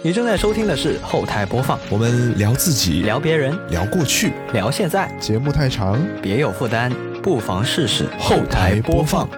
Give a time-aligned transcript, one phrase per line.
[0.00, 9.28] 你正在收听的是后台播放，我们聊自己，聊别人，聊过去，聊现在，节目太长，别有负担，不妨试试后台播放。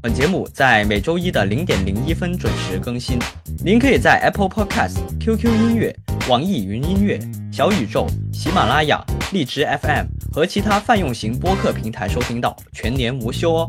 [0.00, 3.18] 本节目在每周一的零点零一分准时更新。
[3.64, 5.92] 您可以在 Apple Podcast、QQ 音乐、
[6.28, 7.18] 网易云音乐、
[7.52, 13.68] 小宇宙、喜马拉雅、荔枝 FM 和其他泛用型播客平台收听到，全年无休哦。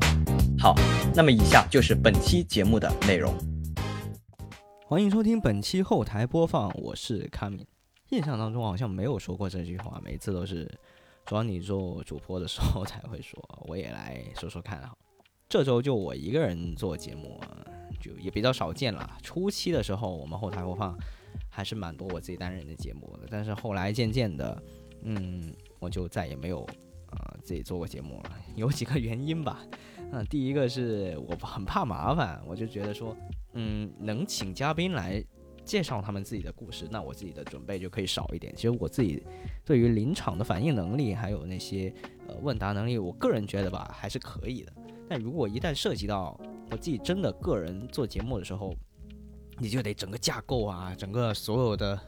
[0.59, 0.75] 好，
[1.15, 3.33] 那么以下就是本期节目的内容。
[4.85, 7.65] 欢迎收听本期后台播放，我是卡米。
[8.09, 10.69] 印象当中好像没有说过这句话，每次都是
[11.25, 13.41] 找你做主播的时候才会说。
[13.65, 14.93] 我也来说说看哈。
[15.47, 17.39] 这周就我一个人做节目，
[18.01, 19.09] 就也比较少见了。
[19.23, 20.95] 初期的时候，我们后台播放
[21.49, 24.61] 还是蛮多我自己单人的节目的，但是后来渐渐的，
[25.03, 26.65] 嗯，我就再也没有
[27.11, 28.31] 呃自己做过节目了。
[28.55, 29.65] 有几个原因吧，
[30.11, 33.15] 嗯，第一个是我很怕麻烦，我就觉得说，
[33.53, 35.23] 嗯，能请嘉宾来
[35.63, 38.53] 介绍他们自己的故事，那我自己的准备就可以少一点。
[38.55, 39.23] 其实我自己
[39.63, 41.93] 对于临场的反应能力，还有那些
[42.27, 44.73] 呃问答能力，我个人觉得吧，还是可以的。
[45.07, 46.39] 但如果一旦涉及到
[46.71, 48.75] 我自己真的个人做节目的时候，
[49.57, 51.99] 你就得整个架构啊，整个所有的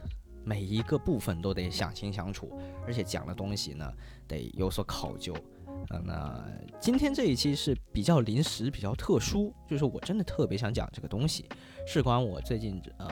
[0.44, 2.50] 每一个部分都得想清想楚，
[2.86, 3.92] 而且讲的东西呢
[4.26, 5.34] 得有所考究。
[5.90, 6.44] 嗯，那
[6.80, 11.44] 今天这一期是比较临时、比较特殊，就是我真的特别想讲这个东西，
[11.86, 13.08] 事关我最近嗯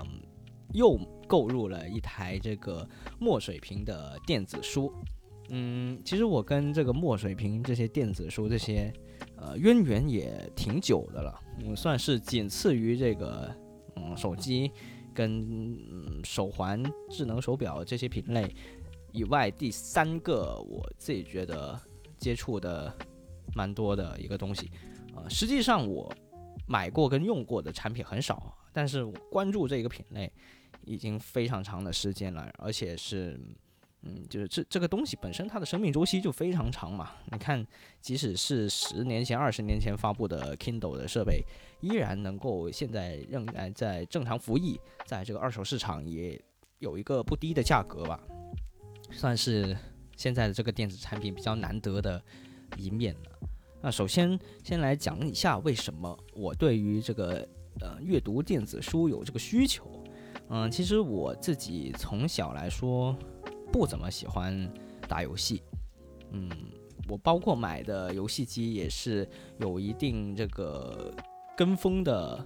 [0.73, 4.92] 又购入了一台这个墨水屏的电子书。
[5.51, 8.92] 嗯，其实我跟这个墨水屏这些电子书这些。
[9.36, 13.51] 呃，渊源也挺久的了，嗯，算是仅次于这个，
[13.97, 14.70] 嗯，手机
[15.20, 15.78] 跟
[16.24, 18.50] 手环、智能手表这些品类
[19.12, 21.78] 以外，第三个我自己觉得
[22.16, 22.90] 接触的
[23.54, 24.70] 蛮多的一个东西。
[25.14, 26.10] 呃，实际上我
[26.66, 30.32] 买过跟用过的产品很少，但是关注这个品类
[30.86, 33.39] 已经非常长的时间了，而且是。
[34.02, 37.11] 嗯，就是这这个东西本身它的生命周期就非常长嘛。
[37.30, 37.66] 你看，
[38.00, 41.44] 即使是十年前、二十年前发布的 Kindle 的设备，
[41.83, 46.42] 依然能够现在仍然在正常服役，在这个二手市场也
[46.78, 48.18] 有一个不低的价格吧，
[49.10, 49.77] 算是
[50.16, 52.22] 现在的这个电子产品比较难得的
[52.78, 53.48] 一面了。
[53.83, 57.46] 那首先先来讲一下为什么我对于这个
[57.80, 60.02] 呃阅读电子书有这个需求。
[60.48, 63.14] 嗯，其实我自己从小来说。
[63.73, 64.69] 不怎么喜欢
[65.08, 65.63] 打游戏，
[66.33, 66.51] 嗯，
[67.08, 71.13] 我包括买的游戏机也是有一定这个
[71.57, 72.45] 跟风的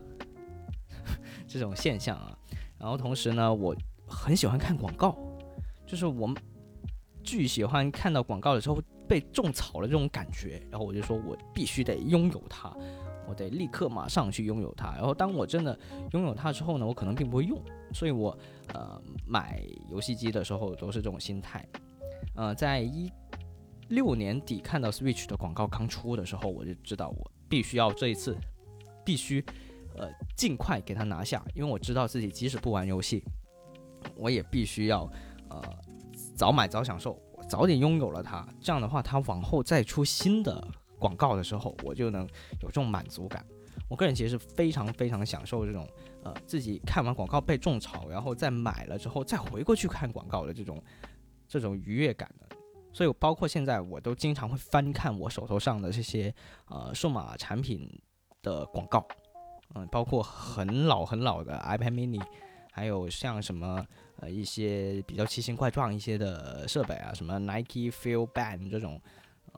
[1.47, 2.39] 这种现象啊。
[2.79, 3.75] 然后同时呢，我
[4.07, 5.17] 很喜欢看广告，
[5.87, 6.37] 就是我们
[7.23, 10.61] 巨喜欢看到广告的时候被种草了这种感觉。
[10.71, 12.77] 然后我就说我必须得拥有它，
[13.27, 14.93] 我得立刻马上去拥有它。
[14.93, 15.79] 然后当我真的
[16.13, 17.59] 拥有它之后呢，我可能并不会用。
[17.95, 18.37] 所以，我
[18.73, 21.67] 呃买游戏机的时候都是这种心态。
[22.37, 23.13] 呃，在一
[23.89, 28.37] 六年底看到 Switch 的广告刚出的时候，我就知道我必须要这一次
[29.05, 29.45] 必须
[29.97, 33.23] 呃尽快给它拿下，因为我知道自己即使不玩游戏，
[34.17, 35.09] 我也必须要
[35.51, 35.63] 呃
[36.35, 38.49] 早买早享受，早点拥有了它。
[38.61, 40.67] 这样的话，它往后再出新的
[40.99, 42.23] 广告的时候，我就能
[42.63, 43.45] 有这种满足感。
[43.89, 45.87] 我个人其实是非常非常享受这种。
[46.25, 50.83] 呃，自己看完广告被种草，然后再买了之后再回过去看广告的这种
[51.47, 52.57] 这种愉悦感的，
[52.95, 56.35] 所以包括现在我都经常会翻看我手头上的这些
[56.71, 57.87] 呃数码产品
[58.43, 59.07] 的广告，
[59.75, 62.23] 嗯，包括很老很老的 iPad mini，
[62.73, 63.85] 还有像什么
[64.17, 68.99] 呃一些比较奇形怪状一些的设备啊，什么 Nike Feel Band 这种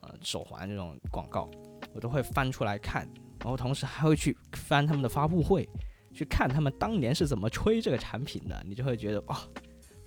[0.03, 1.49] 呃手环这种广告，
[1.95, 5.69] 我都会翻出来看，然后同时还会去翻他们的发布会。
[6.17, 9.39] 去看他们当年是怎么吹这个产品的，你就会觉得哇，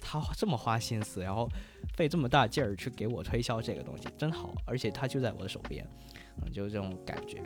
[0.01, 1.47] 他这么花心思，然后
[1.95, 5.87] 费这么大劲儿去给我推销这个东西，真好，而且它就在我的手边，
[6.41, 7.43] 嗯，就是这种感觉。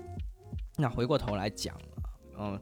[0.77, 1.77] 那回过头来讲，
[2.39, 2.57] 嗯，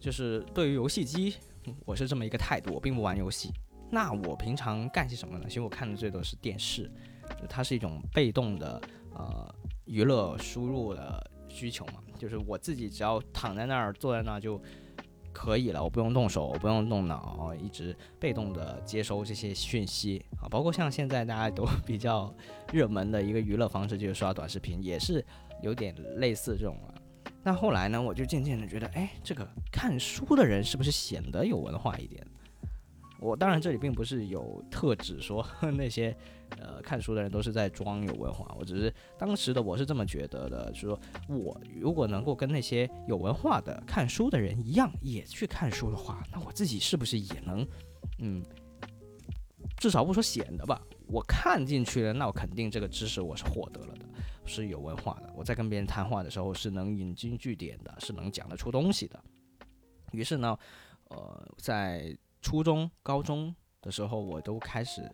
[0.00, 1.36] 就是对于游戏机，
[1.84, 3.52] 我是这么一个态度，我并不玩游戏。
[3.90, 5.44] 那我平常干些什么呢？
[5.46, 6.90] 其实我看的最多是电视，
[7.50, 8.80] 它是一种被动的
[9.12, 9.54] 呃
[9.84, 14.58] 娱乐输入的需求嘛，就是我自己只要躺在那儿，坐在那儿就。
[15.34, 20.48] 可以了，我不用动手，我不用动脑，一直被动的接收这些讯息啊。
[20.48, 22.32] 包括像现在大家都比较
[22.72, 25.22] 热门的一个娱乐方式，就是刷短视频，也是
[25.60, 26.94] 有点类似这种了。
[27.42, 32.24] 那后来呢，我就渐渐的觉得，哎，这个看书的人是不是显得有文化一点？
[33.20, 35.46] 我当然这里并不是有特指说
[35.76, 36.14] 那些
[36.58, 47.66] 呃看书的人都是在装有文化，我只是当时的我是这么觉得的，就是说我如果能够跟那些有文化的看书的人一样也去看书的话，那我自己是不是也能
[48.18, 48.42] 嗯，
[49.78, 54.06] 至少不说显得吧，我看进去了，那我肯定这个知识我是获得了的，
[54.44, 55.32] 是有文化的。
[55.34, 59.22] 我在跟别人谈话的时候是能引经据典的，是能讲得出东西的。
[60.12, 60.56] 于是呢，
[61.08, 65.10] 呃，在初中、高中的时候，我都开始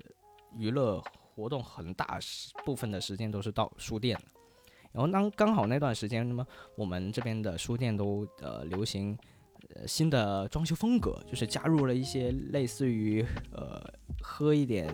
[0.56, 1.02] 娱乐
[1.40, 2.18] 活动很大
[2.66, 4.18] 部分的时间都是到书店。
[4.92, 6.46] 然后当刚好那段时间，那么
[6.76, 9.16] 我们这边的书店都呃流行
[9.74, 13.80] 呃新的装修风格，就是加入了一些类似于呃
[14.20, 14.92] 喝一点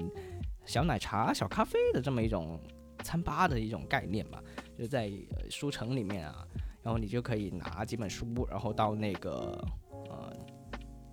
[0.67, 2.61] 小奶茶、小咖啡的这么一种
[3.03, 4.43] 餐吧的一种概念吧，
[4.79, 5.11] 就在
[5.49, 6.47] 书城里面啊，
[6.83, 9.67] 然后你就可以拿几本书，然后到那个
[10.11, 10.31] 呃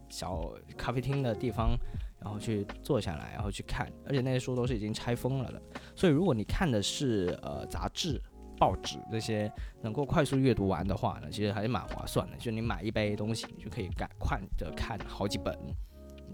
[0.09, 1.77] 小咖啡厅的地方，
[2.23, 5.61] 然后去坐下来，然后去看，而且那些书都是已经拆封了的，
[5.95, 8.21] 所以如果你看的是呃杂志。
[8.55, 12.37] 报纸这些能够快速阅读完的话呢，其实还是蛮划算的。
[12.37, 15.57] 就你买一杯东西，你就可以赶快的看好几本。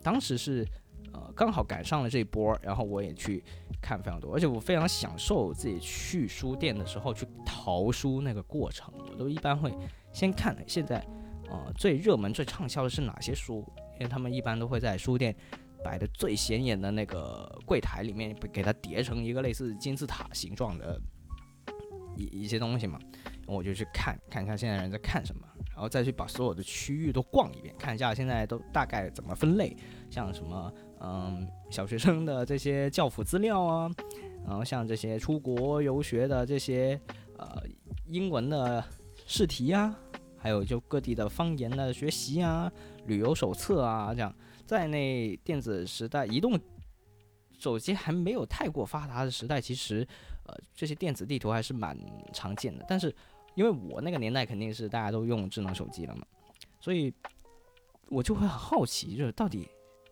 [0.03, 0.63] 当时是
[1.13, 3.43] 呃刚好赶上了这一波，然后我也去
[3.81, 8.93] 看非常多，而且我非常享受自己去书店的时候去淘书那个过程。
[9.09, 9.73] 我都一般会
[10.11, 11.03] 先看现在
[11.49, 15.35] 呃最热门、最畅销的是哪些书，因为他们一般都会在书店
[15.83, 20.99] 摆的最显眼的那个柜台里面，给它叠成一个类似金字塔形状的。
[22.17, 22.99] 一一些东西嘛，
[23.47, 25.41] 我就去看看一下现在人在看什么，
[25.71, 29.77] 然后再去把所有的区域都逛一遍，看一下现在都大概怎么分类，
[30.09, 33.89] 像什么嗯小学生的这些教辅资料啊，
[34.45, 36.99] 然后像这些出国游学的这些
[37.37, 37.63] 呃
[38.07, 38.83] 英文的
[39.25, 39.95] 试题啊，
[40.37, 42.69] 还有就各地的方言的学习啊，
[43.05, 44.35] 旅游手册啊，这样
[44.69, 46.59] 在那电子时代，移动
[47.57, 50.07] 手机还没有太过发达的时代，其实。
[50.45, 51.95] 呃，这些电子地图还是蛮
[52.33, 53.15] 常见的，但是
[53.53, 56.25] 因为我那个年代肯定是大家都用智能手机了嘛，
[56.81, 57.13] 所以
[58.07, 59.69] 我就会很好奇，就是到底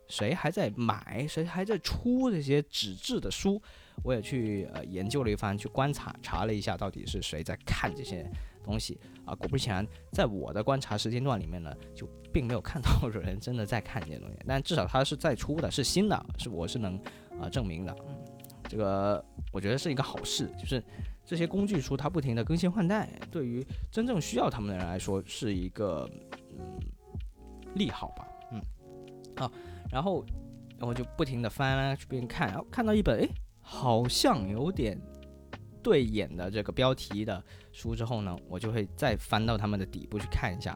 [0.08, 3.60] 谁还在买，谁还在出这些纸质的书？
[4.04, 8.30] 我也去呃研究了一番，去观察查了一下，到底是谁在看这些
[8.68, 9.34] 东西啊？
[9.34, 16.96] 果不其然，在我的观察时间段里面呢，就并没有看到有人真的在看这些东西，但至少它是在出的，是新的，是我是能
[17.42, 17.96] 啊证明的。
[18.08, 18.16] 嗯
[18.70, 19.24] 这个
[19.54, 20.84] 我觉得是一个好事，就是
[21.24, 26.06] 这些工具书它不停的更新换代，对于真正需要他们的人来说是一个
[26.60, 26.78] 嗯
[27.76, 28.62] 利好吧，嗯，
[29.38, 29.50] 好，
[29.90, 30.26] 然后
[30.78, 33.30] 然后就不停的翻啊去边看，然后看到一本哎
[33.62, 35.00] 好像有点
[35.82, 37.42] 对眼的这个标题的
[37.78, 40.72] 书之后呢，我就会再翻到他们的底部去看一下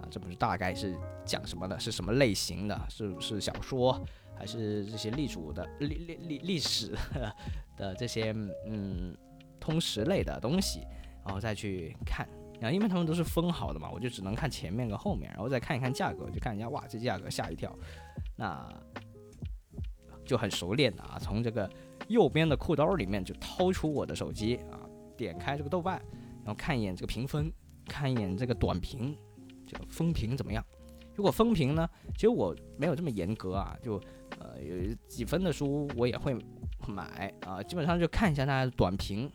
[0.00, 4.02] 啊，这本书大概是讲什么的，是什么类型的，是是小说。
[4.38, 6.94] 还是这些历史的历历历历史
[7.74, 8.34] 的这些
[8.66, 9.16] 嗯
[9.58, 10.82] 通识类的东西，
[11.24, 12.28] 然后再去看，
[12.60, 17.74] 然后因为他们都是封好的嘛，我就只能看前面跟后面，然后再看一看价格，就看一下哇，这价格吓一跳，
[18.36, 18.70] 那
[20.22, 21.66] 就很熟练的啊，从这个
[22.08, 24.84] 右边的裤兜里面就掏出我的手机啊，
[25.16, 25.98] 点开这个豆瓣，
[26.46, 27.52] 然后看一眼这个评分，
[27.86, 29.14] 看一眼这个短评，
[29.66, 30.64] 这个风评怎么样？
[31.14, 34.00] 如果风评呢，其实我没有这么严格啊，就。
[34.40, 36.36] 呃，有几分的书我也会
[36.88, 39.30] 买啊，基本上就看一下它的短评，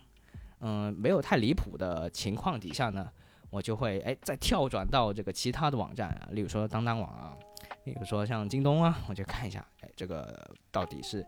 [0.60, 3.10] 嗯，没有太离谱的情况底下呢，
[3.50, 7.36] 我就会哎再跳转到这个其他的网站啊，例如说当当网啊，
[7.86, 11.26] 例如说像京东啊，我就看一下，哎，这个到底是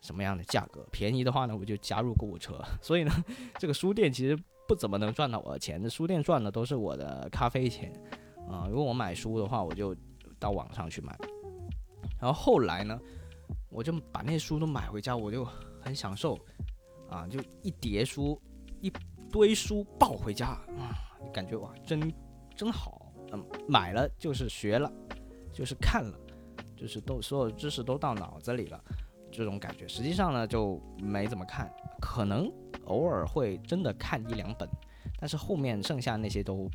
[0.00, 0.86] 什么样的价格？
[0.90, 2.58] 便宜的话呢，我就加入购物车。
[2.80, 3.12] 所以呢，
[3.58, 4.38] 这个书店其实
[4.68, 7.92] 不怎么能赚到我的钱，这书店赚的都是我的咖啡钱
[8.48, 8.66] 啊。
[8.70, 9.94] 如果我买书的话，我就
[10.38, 11.16] 到网上去买。
[12.20, 12.98] 然后后来呢，
[13.68, 15.44] 我就把那些书都买回家，我就
[15.80, 16.38] 很享受，
[17.08, 18.40] 啊，就一叠书，
[18.80, 18.92] 一
[19.30, 20.94] 堆书抱回家啊，
[21.32, 22.12] 感觉哇，真
[22.56, 23.12] 真好。
[23.32, 24.92] 嗯，买了就是学了，
[25.52, 26.18] 就是看了，
[26.76, 28.78] 就是都所有知识都到脑子里了，
[29.30, 29.88] 这种感觉。
[29.88, 32.52] 实际上呢，就没怎么看，可能
[32.86, 34.68] 偶尔会真的看一两本，
[35.18, 36.70] 但是后面剩下那些都。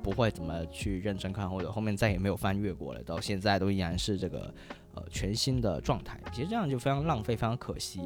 [0.00, 4.52] 不会怎么去认真看，或者后面再也没有翻阅过了，到现在都依然是这个
[4.94, 6.20] 呃全新的状态。
[6.32, 8.00] 其实这样就非常浪费，非常可惜。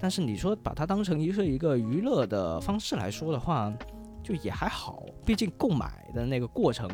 [0.00, 3.72] 但是你说把它当成一是一个娱乐的方式来说的话，
[4.22, 5.04] 就也还好。
[5.26, 6.88] 毕竟购买的那个过程，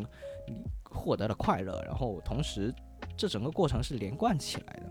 [0.46, 2.74] 你获得了快乐，然后同时
[3.18, 4.90] 这整个过程是连贯起来的，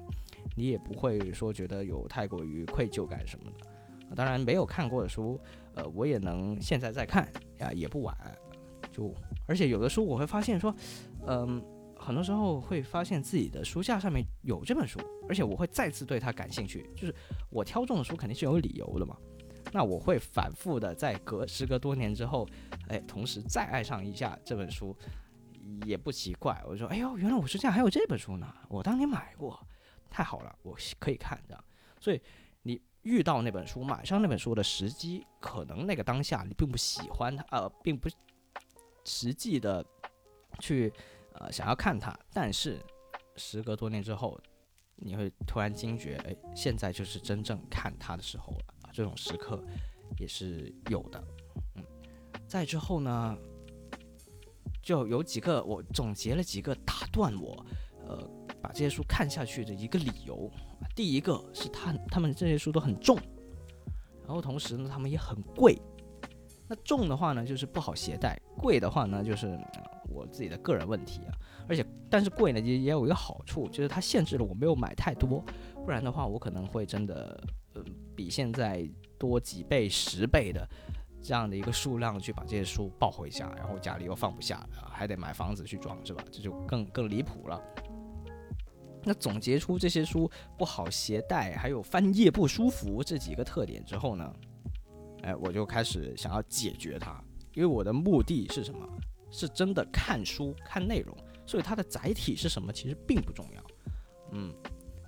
[0.56, 3.68] 你也不会说觉得有太过于愧疚感什么的。
[4.16, 5.40] 当然没有看过的书，
[5.76, 7.28] 呃，我也能现在再看
[7.60, 8.16] 呀，也不晚。
[8.92, 9.14] 就
[9.46, 10.74] 而且有的书我会发现说，
[11.28, 11.64] 嗯，
[11.96, 16.90] 很多时候会发现自己的书架上面有这本书，而且我会再次对它感兴趣。
[16.96, 17.14] 就是
[17.50, 19.16] 我挑中的书肯定是有理由的嘛。
[19.74, 22.48] 那我会反复的在隔时隔多年之后，
[22.88, 24.96] 哎，同时再爱上一下这本书，
[25.86, 26.64] 也不奇怪。
[26.66, 29.60] 我说，哎呦，原来我书架还有这本书呢，我当年买过，
[30.10, 31.64] 太好了，我可以看这样。
[32.00, 32.22] 所以
[33.08, 38.10] 遇到那本书，买上那本书的时机，可能那个当下你并不喜欢它，呃，并不
[39.06, 39.86] 实际的
[40.60, 40.92] 去
[41.36, 42.78] 呃想要看它，但是
[43.38, 44.38] 时隔多年之后，
[44.98, 48.74] 你会突然惊觉，哎，现在就是真正看它的时候了。
[48.92, 49.64] 这种时刻
[50.18, 51.24] 也是有的，
[51.76, 51.84] 嗯，
[52.46, 53.38] 再之后呢，
[54.82, 57.66] 就有几个我总结了几个打断我，
[58.06, 58.18] 呃，
[58.62, 60.52] 把这些书看下去的一个理由。
[60.98, 63.16] 第一个是他他们这些书都很重，
[64.26, 65.80] 然后同时呢，他们也很贵。
[66.68, 69.58] 那重的话呢，就是不好携带；贵的话呢，就是
[70.10, 71.34] 我自己的个人问题啊。
[71.70, 75.46] 而且，但是贵呢也也有一个好处，就是它限制了我没有买太多，
[75.86, 77.40] 不然的话，我可能会真的。
[78.16, 78.90] 比现在
[79.20, 80.68] 多几倍、十倍的
[81.22, 86.24] 这样的一个数量去把这些书抱回家，然后家里又放不下，还得买房子去装，是吧？
[86.32, 87.62] 这就更更离谱了。
[89.08, 94.34] 那总结出这些书不好携带，还有翻页不舒服这几个特点之后呢，
[95.24, 97.24] 哎，我就开始想要解决它，
[97.54, 98.86] 因为我的目的是什么？
[99.32, 103.64] 是真的看书看内容，所以它的载体是什么其实并不重要。
[104.34, 104.54] 嗯。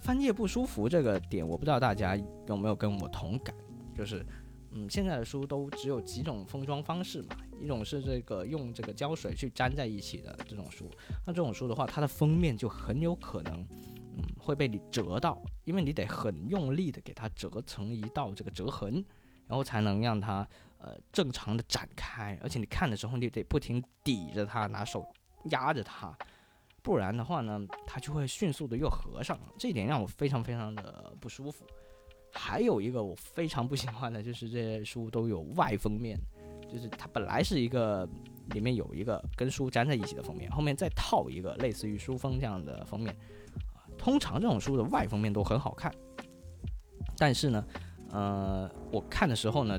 [0.01, 2.15] 翻页不舒服这个点，我不知道大家
[2.47, 3.53] 有没有跟我同感，
[3.93, 4.25] 就是，
[4.71, 10.89] 嗯，现在的书都只有几种封装方式嘛，一种是这个用这个胶水去粘在一起的这种书，
[11.25, 13.65] 那这种书的话，它的封面就很有可能，
[14.17, 19.03] 嗯，会被你折到，因为你得很用力的给它折成一道这个折痕，
[19.47, 20.47] 然后才能让它
[20.77, 25.05] 呃正常的展开，而且你看的时候你得不停抵着它，拿手
[25.45, 26.17] 压着它。
[26.81, 31.65] 不然的话呢，它就会迅速的又合上，这一点让我非常非常的不舒服。
[32.31, 36.17] 还有一个我非常不喜欢的就是这些书都有外封面，
[36.71, 38.07] 就是它本来是一个
[38.51, 43.15] 里面有一个跟书粘在一起的封面，后面再套一个类似于书封这样的封面。
[43.97, 45.93] 通常这种书的外封面都很好看，
[47.17, 47.65] 但是呢，
[48.11, 49.77] 呃，我看的时候呢，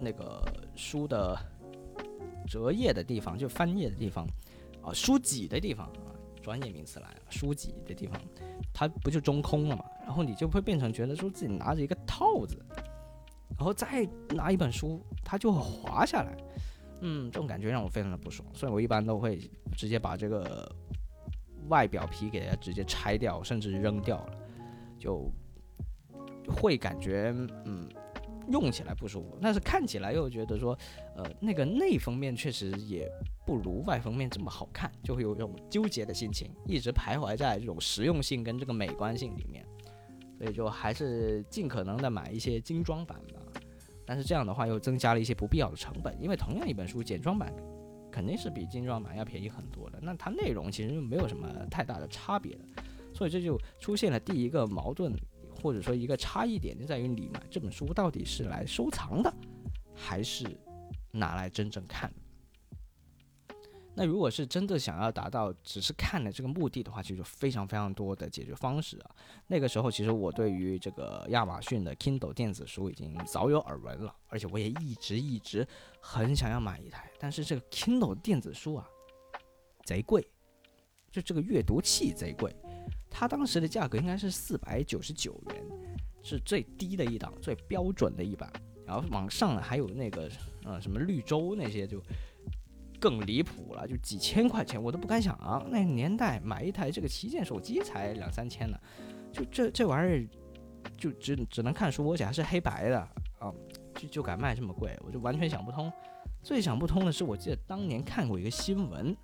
[0.00, 0.42] 那个
[0.74, 1.38] 书的
[2.46, 4.26] 折页的地方，就翻页的地方，
[4.82, 6.12] 啊，书脊的地方啊。
[6.42, 8.20] 专业名词来了，书脊的地方，
[8.70, 9.82] 它不就中空了嘛？
[10.02, 12.62] 然后你就会变成觉得说自己拿着一个套子，
[13.56, 16.36] 然后再拿一本书，它就会滑下来。
[17.00, 20.70] 嗯，这种感觉让我非常的不爽，所以我一般都会直接把这个
[21.68, 24.38] 外表皮给它直接拆掉，甚至扔掉了，
[24.98, 25.30] 就
[26.48, 27.34] 会感觉
[27.64, 27.88] 嗯。
[28.48, 30.78] 用起来不舒服，但是看起来又觉得说，
[31.16, 33.10] 呃，那个内封面确实也
[33.46, 39.64] 不如外封面这么好看，就会有一种纠结的心情，一直徘徊在这种实用性跟这个美观性里面，
[40.36, 43.40] 所以就还是尽可能的买一些精装版的，
[44.06, 47.52] 但是这样的话又增加了一些不必要的成本，因为同样一本书简装版
[48.10, 52.64] 肯定是比精装版要便宜很多的，那它内容其实没有什么太大的差别的，
[53.14, 55.14] 所以这就出现了第一个矛盾。
[55.62, 59.32] 或者说一个差异点就在于你买这本书到底是来收藏的，
[59.94, 60.44] 还是
[61.10, 62.12] 拿来真正看。
[63.96, 69.10] 那如果是真的想要达到只是看的这个目的的话，其实非常非常多的解决方式啊。
[69.46, 75.66] 那个时候其实我对于这个亚马逊的 Kindle 电子书已经早有耳闻了，而且我也一直一直
[76.00, 77.08] 很想要买一台。
[77.20, 78.88] 但是这个 Kindle 电子书啊，
[79.84, 80.26] 贼贵，
[81.12, 82.54] 就这个阅读器贼贵。
[83.08, 85.64] 它当时的价格应该是四百九十九元，
[86.20, 88.52] 是最低的一档，最标准的一版。
[88.84, 90.28] 然后往上还有那个，
[90.64, 92.02] 呃，什么绿洲那些就
[93.04, 95.38] 更离谱了，就几千块钱我都不敢想。
[95.70, 98.78] 那年代买一台这个旗舰手机才两三千呢，
[99.30, 100.26] 就这这玩意儿
[100.96, 102.98] 就只只能看书，而且还是黑白的
[103.38, 103.52] 啊，
[103.94, 105.92] 就就敢卖这么贵，我就完全想不通。
[106.42, 109.14] 最想不通的是，我记得当年看过一个新闻，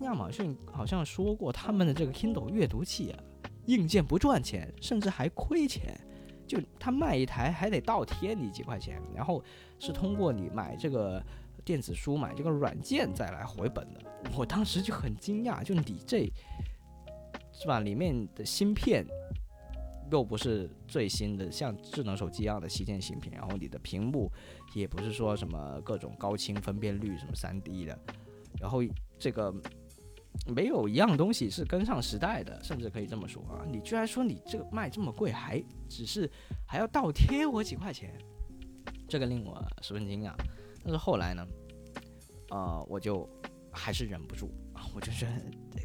[0.00, 3.18] 亚马逊好像说过他们的这个 Kindle 阅读器啊。
[3.64, 5.98] 硬件不赚钱，甚至还亏钱，
[6.46, 9.42] 就他卖一台还得倒贴你几块钱，然后
[9.78, 11.24] 是通过你买这个
[11.64, 14.00] 电子书买这个软件再来回本的。
[14.36, 16.30] 我当时就很惊讶，就你这
[17.52, 17.80] 是吧？
[17.80, 19.04] 里面的芯片
[20.10, 24.30] 又不是最新的，像智能手机一样的旗舰芯片，然后你的屏幕
[24.74, 27.98] 也不是说什么各种高清分辨率什么三 D 的，
[28.60, 28.82] 然后
[29.18, 29.54] 这个。
[30.46, 33.62] 没有一样东西是跟上时代的，甚至可以这么说啊！
[33.70, 36.28] 你居然说你这个卖这么贵，还只是
[36.66, 38.18] 还要倒贴我几块钱，
[39.06, 40.32] 这个令我十分惊讶。
[40.84, 41.46] 但是后来呢，
[42.50, 43.28] 呃，我就
[43.70, 44.50] 还是忍不住，
[44.94, 45.32] 我就觉得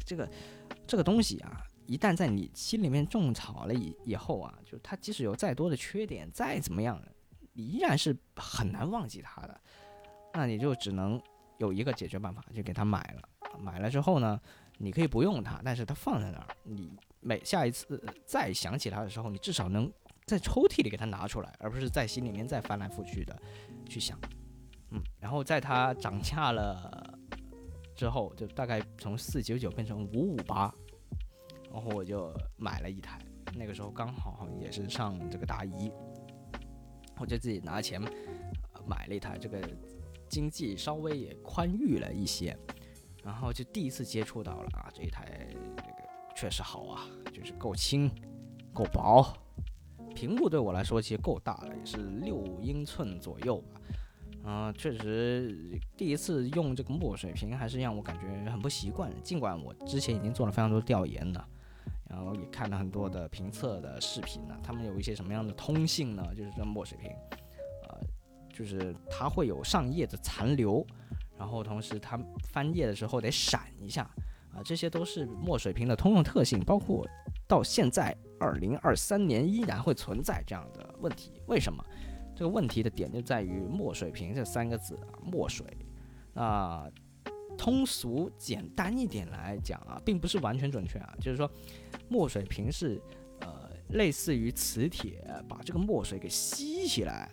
[0.04, 0.28] 这个
[0.86, 7.00] 这个东西啊，一旦在你心里面种草了以以后啊，就它即使有再多的缺点，再怎么样，
[7.52, 9.60] 你依然是很难忘记它的。
[10.34, 11.20] 那你就只能
[11.58, 13.28] 有一个解决办法，就给它买了。
[13.58, 14.40] 买了之后呢，
[14.76, 19.90] 你可以不用它，但是它放在那儿，你每下一次再想起它的时候，你至少能
[20.26, 23.40] 在抽屉里给它拿出来，而不是在心里面再翻来覆去的
[23.88, 24.18] 去想。
[24.90, 27.18] 嗯，然后在它涨价了
[27.94, 30.72] 之后，就大概从四九九变成五五八，
[31.70, 33.20] 然后我就买了一台。
[33.54, 35.90] 那个时候刚好也是上这个大一，
[37.18, 38.00] 我就自己拿钱
[38.86, 39.60] 买了一台，这个
[40.28, 42.56] 经济稍微也宽裕了一些。
[43.24, 48.10] 然后就第一次接触到了啊，这一台这个确实好啊，就是够轻、
[48.72, 49.26] 够薄，
[50.14, 53.80] 屏幕对我来说其实够大了，也是六英寸左右吧。
[54.50, 59.12] 嗯，确实第一次用这个墨水瓶还是让我感觉很不习惯。
[59.22, 61.46] 尽管我之前已经做了非常多调研了，
[62.08, 66.26] 然后也看了很多的评测的视频呢，他们有一些什么样的通信呢？
[66.34, 67.10] 就是这墨水瓶，
[67.86, 68.00] 呃，
[68.50, 70.82] 就是它会有上页的残留。
[71.36, 72.18] 然后同时它
[72.50, 74.02] 翻页的时候得闪一下
[74.54, 77.06] 啊，这些都是墨水屏的通用特性，包括
[77.46, 81.42] 到现在二零二三年依然会存在这样的问题。
[81.48, 81.84] 为什么？
[82.38, 85.66] 这个问题的点就在于墨水屏这三个字啊，墨水。
[86.34, 86.88] 那
[87.56, 91.50] 通俗简单一点来讲啊，并不是完全准确啊，就是说
[92.08, 93.02] 墨水屏是
[93.40, 97.28] 呃类似于磁铁把这个墨水给吸起来，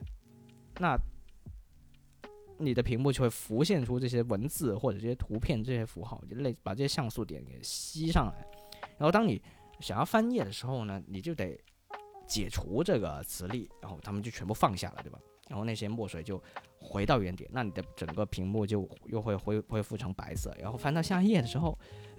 [0.79, 0.97] 那。
[2.57, 8.47] 你的屏幕就会浮现出这些文字或者这些图片、这些符号，就类把这些像素点给吸上来。
[8.97, 9.41] 然后当你
[9.81, 11.59] 想要翻页的时候呢，你就得
[12.27, 15.19] 解除这个磁力，然后它们就全部放下了，对吧？
[15.47, 16.41] 然后那些墨水就
[16.79, 20.55] 回到原点，那你的整个屏幕就又会恢恢复成白色。
[20.59, 21.77] 然后翻到下一页的时候，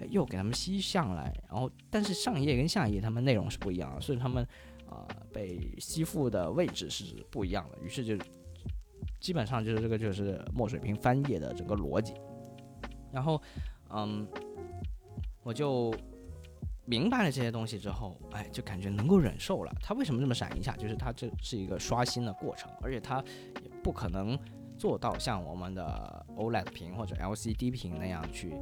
[0.09, 1.33] 又给它们吸上来。
[1.49, 4.47] 然后但是上一页跟下一页它们内容是不一样的，所以它们
[4.89, 7.79] 啊被吸附的位置是不一样的。
[7.83, 8.17] 于是就。
[9.19, 12.13] 基本上就是这个，就是墨水屏翻页的整个逻辑。
[13.11, 13.41] 然后，
[13.91, 14.27] 嗯，
[15.43, 15.93] 我就
[16.87, 19.73] 明白了这些东西之后，哎，就感觉能够忍受了。
[19.83, 20.75] 它为什么这么闪一下？
[20.77, 23.23] 就是它这是一个刷新的过程，而且它
[23.63, 24.39] 也不可能
[24.79, 28.55] 做到像我们的 OLED 屏或者 LCD 屏那样去，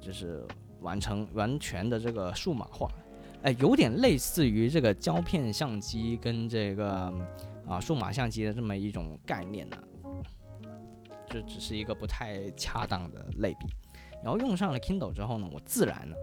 [0.00, 0.46] 就是
[0.80, 2.88] 完成完全的这个数码化。
[3.42, 7.12] 哎，有点类似于这个胶片相机跟这个。
[7.66, 9.78] 啊，数码相机的这么一种概念呢，
[11.26, 13.66] 这只是一个不太恰当的类比。
[14.22, 16.14] 然后用上了 Kindle 之后呢，我自然呢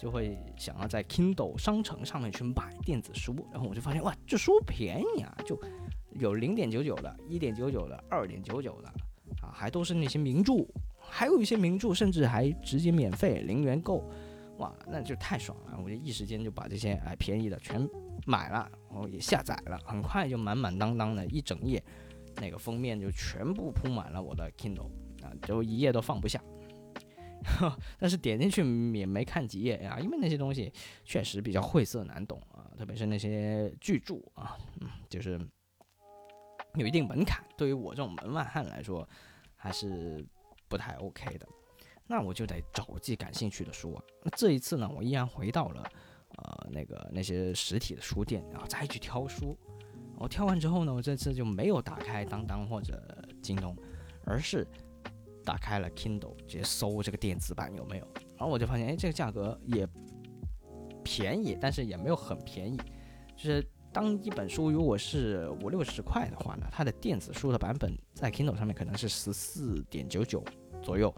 [0.00, 3.34] 就会想要在 Kindle 商城上面去买电子书。
[3.52, 5.60] 然后我就发现，哇，这书便宜啊，就
[6.12, 8.88] 有零点九九的、一点九九的、二点九九的，
[9.42, 10.66] 啊，还都是那些名著，
[10.98, 14.02] 还有一些名著甚至还直接免费零元购，
[14.58, 15.78] 哇，那就太爽了！
[15.82, 17.86] 我就一时间就把这些哎便宜的全。
[18.26, 21.82] 买了，然后也下载了，很快就满满当当的一整页，
[22.36, 24.90] 那个封面就全部铺满了我的 Kindle
[25.22, 26.38] 啊，就一页都放不下。
[27.98, 28.62] 但是点进去
[28.98, 30.72] 也没看几页呀，因为那些东西
[31.04, 35.40] 确实比较晦涩难懂啊，特别是那些巨著啊，嗯，就是
[36.74, 39.08] 有一定门槛，对于我这种门外汉来说
[39.56, 40.24] 还是
[40.68, 41.46] 不太 OK 的。
[42.06, 44.02] 那我就得找自己感兴趣的书啊。
[44.24, 45.82] 那这一次呢，我依然回到了。
[46.36, 49.58] 呃，那个那些实体的书店，然后再去挑书。
[50.16, 53.02] 我挑完之后呢，我这次就没有打开当当或者
[53.42, 53.76] 京东，
[54.24, 54.64] 而是
[55.44, 58.06] 打开了 Kindle，直接搜这个电子版有没有。
[58.36, 59.86] 然后我就发现，哎，这个价格也
[61.02, 62.76] 便宜，但是也没有很便宜。
[63.36, 70.44] 就是当一本书如果是五六十块的话呢，它的电子书的版本在 Kindle 上面可能是十四点九九
[70.82, 71.14] 左右。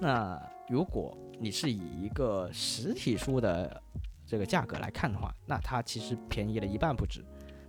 [0.00, 3.82] 那如果你是以一个实体书的
[4.26, 7.24] 这个价格来看的话，那它其实便宜了一半不止。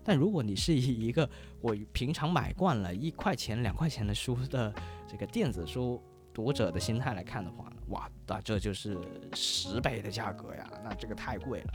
[0.06, 1.30] 但如果你是以一个
[1.62, 4.74] 我平常买惯了一块钱、两块钱的书的
[5.14, 6.02] 这个电子书
[6.34, 8.98] 读者的心态来看的话，哇，那这就是
[9.36, 10.68] 十倍的价格呀！
[10.84, 11.74] 那这个太贵了。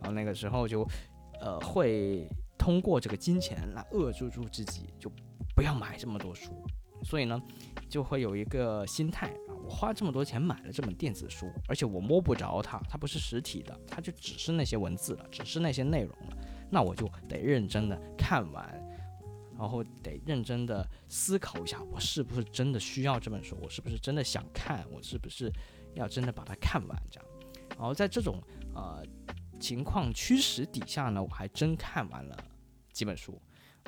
[0.00, 0.84] 然后那个时候就，
[1.40, 5.08] 呃，会通过这个金钱来扼住住自己，就
[5.54, 6.50] 不要买这么多书。
[7.04, 7.40] 所以呢，
[7.88, 9.54] 就会有一个心态啊。
[9.64, 16.36] 我花这么多钱买了这本电子书，而且我摸不着它，它不是实体的，它就只是那些文字了，只是那些内容了。
[16.72, 18.83] 那我就得认真的看完，
[19.58, 23.58] 然后得认真的思考一下，我是不是真的需要这本书？
[23.62, 24.84] 我是不是真的想看？
[24.90, 25.52] 我是不是
[25.94, 27.02] 要真的把它看完？
[27.10, 27.28] 这样。
[27.70, 28.42] 然后在这种
[28.74, 29.02] 呃
[29.58, 32.36] 情况驱使底下呢，我还真看完了
[32.92, 33.40] 几本书，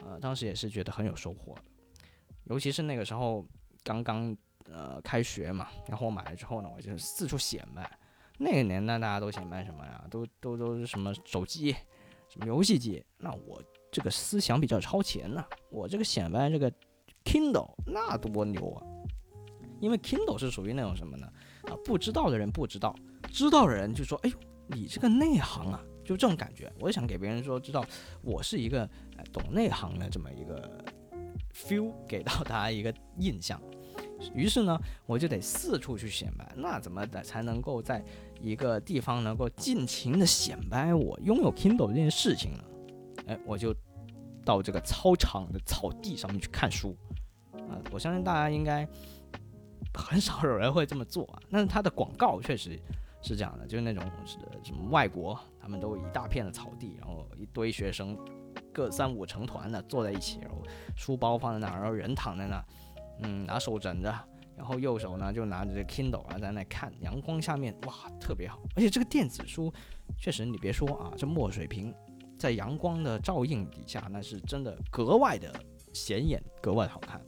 [0.04, 1.56] 呃，当时也是觉得很有收获，
[2.44, 3.46] 尤其是那个时候
[3.82, 4.36] 刚刚。
[4.68, 7.88] 呃，开学嘛，然后我买了之后呢，我就四处显摆，
[8.36, 10.04] 那个年代大家都显摆什么呀？
[10.10, 11.70] 都都都是什么手机、
[12.28, 13.00] 什么游戏机？
[13.18, 13.62] 那我
[13.96, 16.70] 这个思想比较超前呐、我这个显摆这个
[17.24, 18.84] Kindle 那多牛啊！
[19.80, 21.26] 因为 Kindle 是属于那种什么呢？
[21.62, 22.94] 啊，不知道的人不知道，
[23.32, 26.70] 知道的人就说：“哎呦，你这个内行啊！”就这种感觉。
[26.78, 27.82] 我想给别人说，知道
[28.20, 28.86] 我是一个、
[29.32, 30.84] 懂内行的这么一个
[31.54, 33.58] feel，给到大家一个印象。
[34.34, 36.46] 于是呢，我就得四处去显摆。
[36.54, 38.04] 那怎么的才能够在
[38.42, 42.64] 一个地方能够尽情的显摆我拥有 Kindle 这件事情呢？
[43.28, 43.74] 哎，我就
[44.46, 46.96] 到这个操场的草地上面去看书。
[47.52, 48.88] 啊、我相信大家应该
[49.92, 51.38] 很少有人会这么做啊。
[51.50, 52.80] 但是它的广告确实
[53.20, 58.16] 是这样的，就是那种是什么外国，他们都一大片的草地，然后一堆学生
[58.72, 60.62] 各三五成团的坐在一起，然后
[60.96, 62.64] 书包放在那儿，然后人躺在那儿。
[63.22, 64.14] 嗯，拿手枕着，
[64.54, 69.72] 然后右手呢就拿着这 Kindle 啊在那看，阳光下面哇特别好，而且这个电子书
[70.18, 71.92] 确实你别说啊，这墨水屏
[72.46, 75.52] 在阳光的照映底下，那是真的格外的
[75.92, 77.20] 显眼，格外好看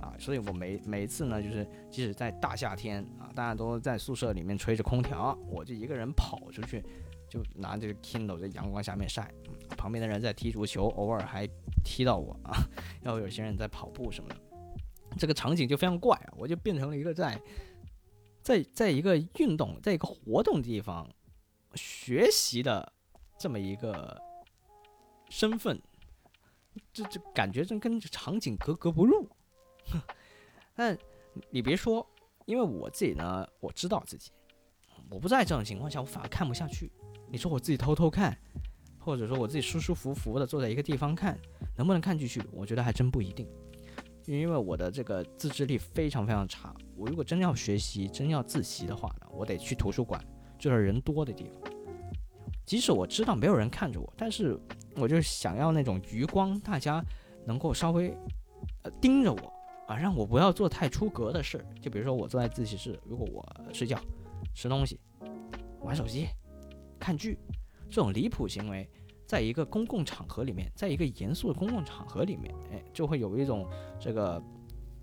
[0.00, 0.16] 啊！
[0.18, 6.82] 所以我每每次呢，就是即使在大夏天啊，大家都在宿舍里面吹着空调，我就一个人跑出去，
[7.28, 9.30] 就拿这个 Kindle 在阳光下面晒，
[9.76, 11.46] 旁边的人在踢足球，偶尔还
[11.84, 12.56] 踢到我啊，
[13.04, 14.36] 然后有些人在跑步什么的。
[15.18, 16.32] 这个场景就非常怪啊！
[16.38, 17.38] 我就变成了一个在
[18.40, 21.06] 在在一个运动，在一个活动地方
[21.74, 22.90] 学习的
[23.42, 24.22] 这么一个
[25.28, 25.82] 身份，
[26.92, 29.28] 这这感觉真跟场景格格不入。
[30.76, 30.96] 但
[31.50, 32.08] 你别说，
[32.46, 34.30] 因为我自己呢，我知道自己，
[35.10, 36.92] 我不在这种情况下，我反而看不下去。
[37.28, 38.38] 你说我自己偷偷看，
[39.00, 41.36] 或者说我自己舒舒服服的坐在一个地方看，
[41.76, 42.40] 能不能看进去？
[42.52, 43.48] 我觉得还真不一定。
[44.26, 50.24] 因为我的这个自制力非常非常差，我如果真要学习、真要自习的话呢，我得去图书馆，
[50.60, 51.71] 就是人多的地方。
[52.72, 54.58] 即使我知道没有人看着我，但是
[54.96, 57.04] 我就想要那种余光，大家
[57.44, 58.16] 能够稍微
[58.80, 59.52] 呃盯着我
[59.86, 61.66] 啊，让我不要做太出格的事儿。
[61.82, 64.00] 就比如说我坐在自习室，如果我睡觉、
[64.54, 64.98] 吃东西、
[65.82, 66.26] 玩手机、
[66.98, 67.38] 看剧
[67.90, 68.88] 这种离谱行为。
[69.26, 73.68] 在一个公共场合里面，在一个严肃的公共场合里面，哎，就会有一种
[74.00, 74.42] 这个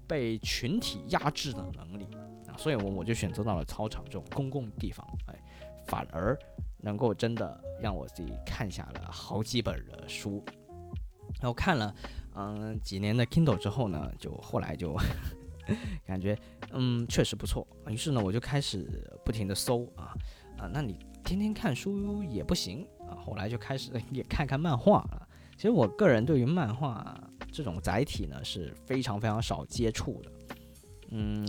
[0.08, 2.08] 被群体压制的能力
[2.48, 5.40] 啊，所以我我就选择到了操场这种公共地方，哎，
[5.86, 6.36] 反而
[6.82, 10.44] 能够真的让我自己看下了好几本的书，
[11.42, 11.94] 然后看了
[12.36, 14.96] 嗯几年的 Kindle 之后呢，就后来就
[16.06, 16.38] 感觉
[16.72, 20.14] 嗯确实不错，于是呢我就开始不停的搜啊
[20.58, 22.88] 啊，那你天天看书也不行。
[23.10, 25.28] 啊，后来就开始 也看看漫画啊。
[25.56, 27.20] 其实我个人对于漫画
[27.52, 30.32] 这种载体呢是非常非常少接触的。
[31.10, 31.44] 嗯，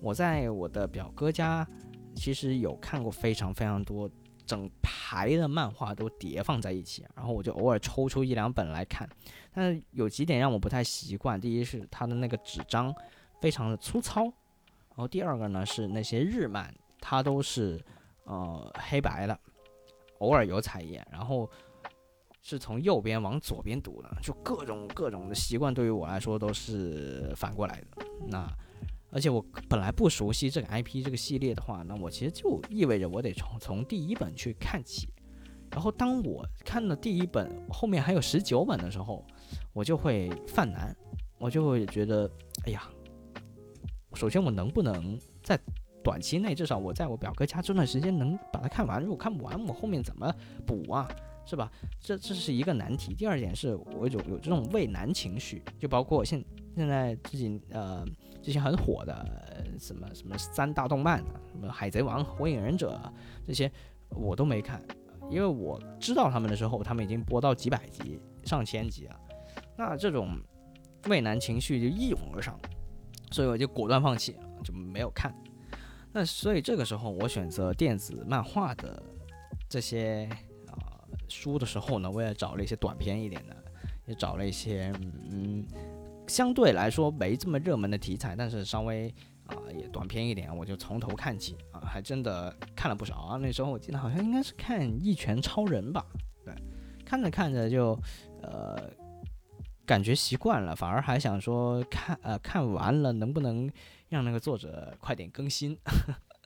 [0.00, 1.68] 我在我的表哥家
[2.14, 4.10] 其实有看过非常非常多
[4.46, 9.08] 整排的漫画都叠放在一起，然后我就偶尔抽出一两本来看。
[9.52, 12.94] 但是有几点让我不太习惯，第一是它的那个纸张
[13.40, 17.78] 非常的粗糙，然后第二个呢是那些日漫它都是
[18.24, 19.38] 呃黑白的。
[20.20, 21.46] 偶尔有彩页，然后
[22.40, 28.06] 是从右边往左边读的，就各种各种的习惯对于我来说都是反过来的。
[28.26, 28.50] 那
[29.16, 35.08] 而且我本来不熟悉这个 IP 这个系列的话，那我其实就意味着我得从从第一本去看起。
[35.70, 39.24] 然后当我看了第一本，后面还有十九本的时候，
[39.72, 40.94] 我就会犯难，
[41.38, 42.30] 我就会觉得，
[42.66, 42.82] 哎呀，
[44.12, 45.58] 首先我能不能在
[46.04, 49.00] 短期内，至少我在我表哥家这段时间能把它看完。
[49.00, 50.30] 如果看不完，我后面怎么
[50.66, 51.08] 补啊？
[51.46, 51.72] 是吧？
[51.98, 53.14] 这这是一个难题。
[53.14, 56.44] 第二点是我有有这种畏难情绪，就包括现
[56.76, 58.04] 现在自己呃
[58.46, 61.18] 这些很火的什么什么三大动漫，
[61.50, 62.96] 什么海贼王、火影忍者
[63.44, 63.68] 这些
[64.10, 64.80] 我都没看，
[65.28, 69.20] 因为我知道他们的时候，他们已经播到几百集、上千集了。
[69.76, 70.38] 那这种
[71.08, 72.56] 畏难情绪就一涌而上，
[73.32, 75.34] 所以我就果断放弃，就没有看。
[76.12, 79.02] 那所以这个时候，我选择电子漫画的
[79.68, 80.28] 这些
[80.68, 83.56] 啊、书的时候呢，我也找了一些短篇一点的，
[84.06, 84.92] 也找了一些
[85.32, 85.66] 嗯
[86.26, 89.12] 相对来说没这么热门的题材，但是稍微
[89.46, 93.36] 啊、也短篇一点，我就从头看起啊，还真的看了不少啊。
[93.36, 96.04] 那时候我记得好像应该是看《一拳超人》吧，
[96.44, 96.54] 对，
[97.04, 97.98] 看着看着就
[98.42, 98.90] 呃
[99.84, 103.70] 感觉习惯了，反而还想说看呃看完了能不能。
[104.08, 105.76] 让那个作者快点更新。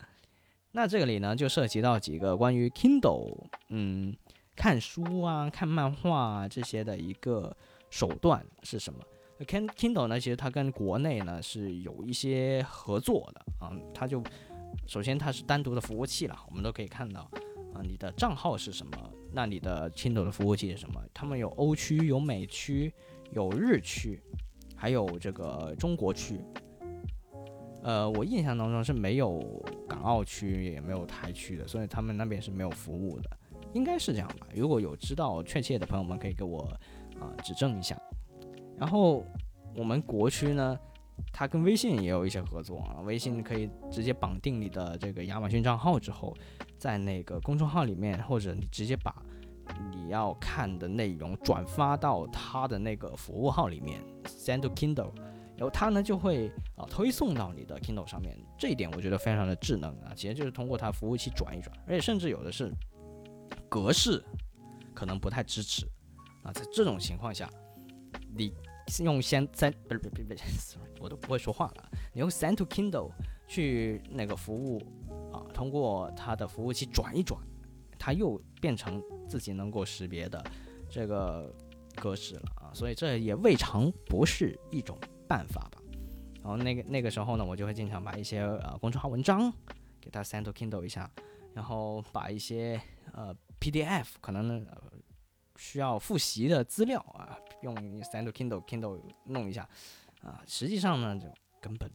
[0.72, 4.16] 那这里呢，就涉及到几个关于 Kindle，嗯，
[4.56, 7.54] 看书啊、看漫画啊这些的一个
[7.90, 8.98] 手段是什么
[9.46, 14.22] Kindle 呢，其实它跟国内呢是有一些合作的啊，它就
[14.86, 17.22] 首先它是单独的服务器了，我们都可以看到
[17.72, 18.92] 啊，你的账号是什么，
[19.32, 21.02] 那你的 Kindle 的服务器是什么？
[21.14, 22.92] 他们有欧区，有美区，
[23.32, 24.20] 有日区，
[24.76, 26.40] 还有这个中国区。
[27.82, 29.40] 呃，我印象当中是没有
[29.88, 33.30] 港澳区，也没有台区的，所以他们那边是没有服务的，
[33.72, 34.46] 应该是这样吧？
[34.54, 36.60] 如果有知道确切的朋友们，可以给我
[37.18, 37.98] 啊、指正一下。
[38.80, 39.22] 然后
[39.76, 40.76] 我们国区呢，
[41.32, 46.34] 它跟微信也有一些合作啊，微信可以直接绑定你的这个亚马逊账号之后，
[46.78, 49.14] 在那个公众号里面，或者你直接把
[49.92, 55.12] 你要看的内容转发到它的那个服务号里面，send to Kindle。
[55.56, 62.72] 然后它呢就会啊推送到你的 Kindle 上面，这一点我觉得非常的智能啊，其实就是通过它服务器转一转，而且甚至有的是
[63.68, 64.24] 格式
[64.94, 65.86] 可能不太支持
[66.42, 67.46] 啊，在这种情况下，
[68.34, 68.54] 你
[69.02, 73.10] 用先在不是不是不是，我都不会说话了，你用 Send to Kindle
[73.46, 74.80] 去那个服务
[75.32, 77.40] 啊，通过它的服务器转一转，
[77.98, 80.44] 它又变成自己能够识别的
[80.88, 81.54] 这个
[81.94, 84.98] 格式了啊，所以这也未尝不是一种
[85.28, 85.80] 办法吧。
[86.42, 89.52] 然后那个那个时候呢，我就会经常把一些呃公众号文章
[90.00, 91.10] 给它 send to Kindle 一下，
[91.52, 92.80] 然后把一些
[93.12, 94.66] 呃 PDF 可能呢、
[95.56, 99.68] 需要复习的资料啊，用 send Kindle Kindle 弄一下
[100.22, 100.42] 啊。
[100.46, 101.28] 实际上呢，就
[101.60, 101.90] 根本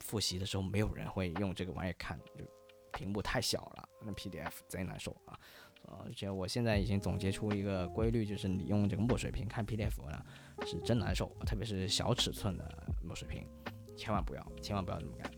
[0.00, 2.44] 复习的时候没有人会用这个玩意儿看，就
[2.92, 5.38] 屏幕太小了，那 PDF 贼难受啊。
[5.86, 10.24] 呃，而且我现在已经总结出一个规律，就是你用这个墨水屏看 PDF 呢，
[10.64, 13.46] 是真难受，特别是小尺寸的墨水屏，
[13.94, 15.30] 千万不要，千万不要这么干。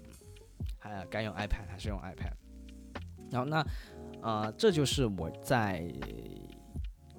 [0.79, 2.33] 还该用 iPad 还是用 iPad。
[3.29, 3.67] 然后那，
[4.23, 5.81] 呃，这就是我在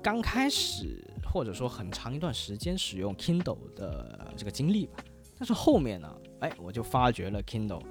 [0.01, 5.03] 刚开始或者说很长一段时间使用 Kindle 的这个经历吧。
[5.37, 7.83] 但是后面呢，哎，我就发觉了 Kindle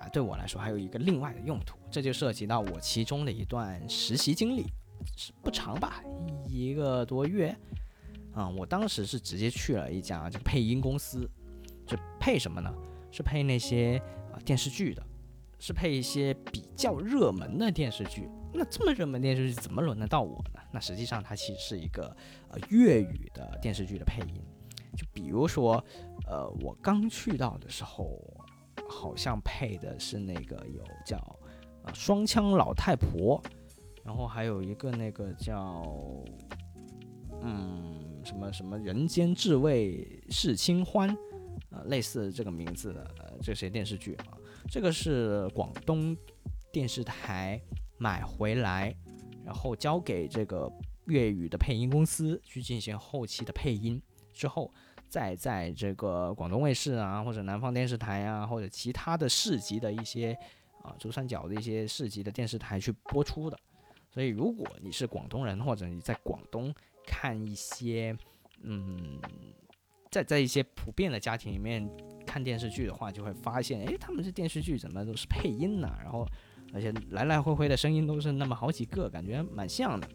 [0.00, 4.64] 啊，对我来说还有一个另外的用途，这就涉及到我其中的一段实习经历，
[5.16, 6.02] 是不长吧，
[6.48, 7.56] 一个多月。
[8.32, 11.28] 啊、我当时是直接去了一家这个配音公司，
[11.84, 12.72] 就配什么呢？
[13.10, 14.00] 是配那些
[14.32, 15.02] 啊、电视剧的，
[15.58, 18.28] 是配一些比较热门的电视剧。
[18.52, 20.60] 那这么热门电视剧怎么轮得到我呢？
[20.72, 22.14] 那实际上它其实是一个
[22.48, 24.42] 呃粤语的电视剧的配音。
[24.96, 25.82] 就比如说，
[26.26, 28.20] 呃，我刚去到的时候，
[28.88, 31.16] 好像配的是那个有叫
[31.84, 33.40] 啊双枪老太婆，
[34.02, 35.86] 然后还有一个那个叫
[37.40, 41.16] 嗯什么什么人间至味是清欢，
[41.70, 44.36] 呃，类似这个名字的呃这些电视剧啊，
[44.68, 46.16] 这个是广东
[46.72, 47.62] 电视台
[48.00, 48.96] 买回来，
[49.44, 50.72] 然后交给这个
[51.04, 54.00] 粤语的配音公司去进行后期的配音，
[54.32, 54.72] 之后
[55.06, 60.32] 再在这个广东卫视啊，或者南方电视台啊，或者其他的市级的一些
[60.82, 63.58] 啊珠三角的一些市级的电视台去播出的。
[64.08, 66.74] 所以，如果你是广东人，或者你在广东
[67.06, 68.16] 看一些，
[68.62, 69.20] 嗯，
[70.10, 71.86] 在在一些普遍的家庭里面
[72.26, 75.88] 看电视剧的话，就会发现，诶，他们这电视剧怎么都是配音呢？
[76.02, 76.26] 然后，
[76.72, 80.08] 而且来来回回的声音都是那么好几个，感觉蛮像的。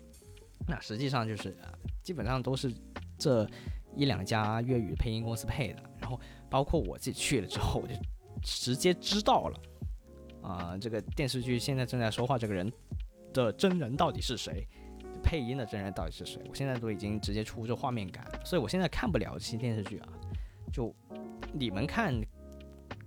[0.67, 1.55] 那实际上就是，
[2.01, 2.73] 基本上都是
[3.17, 3.47] 这
[3.95, 5.83] 一两家粤语配音公司配的。
[5.99, 7.93] 然后，包括我自己去了之后，我就
[8.41, 9.59] 直接知道了，
[10.41, 12.71] 啊、这个电视剧现在正在说话这个人
[13.33, 14.67] 的真人到底是谁，
[15.21, 20.07] 配音的真人到底是谁，我现在都已经直接出这画面感，所以我现在看不了这些电视剧啊，
[20.71, 20.95] 就
[21.53, 22.13] 你们看。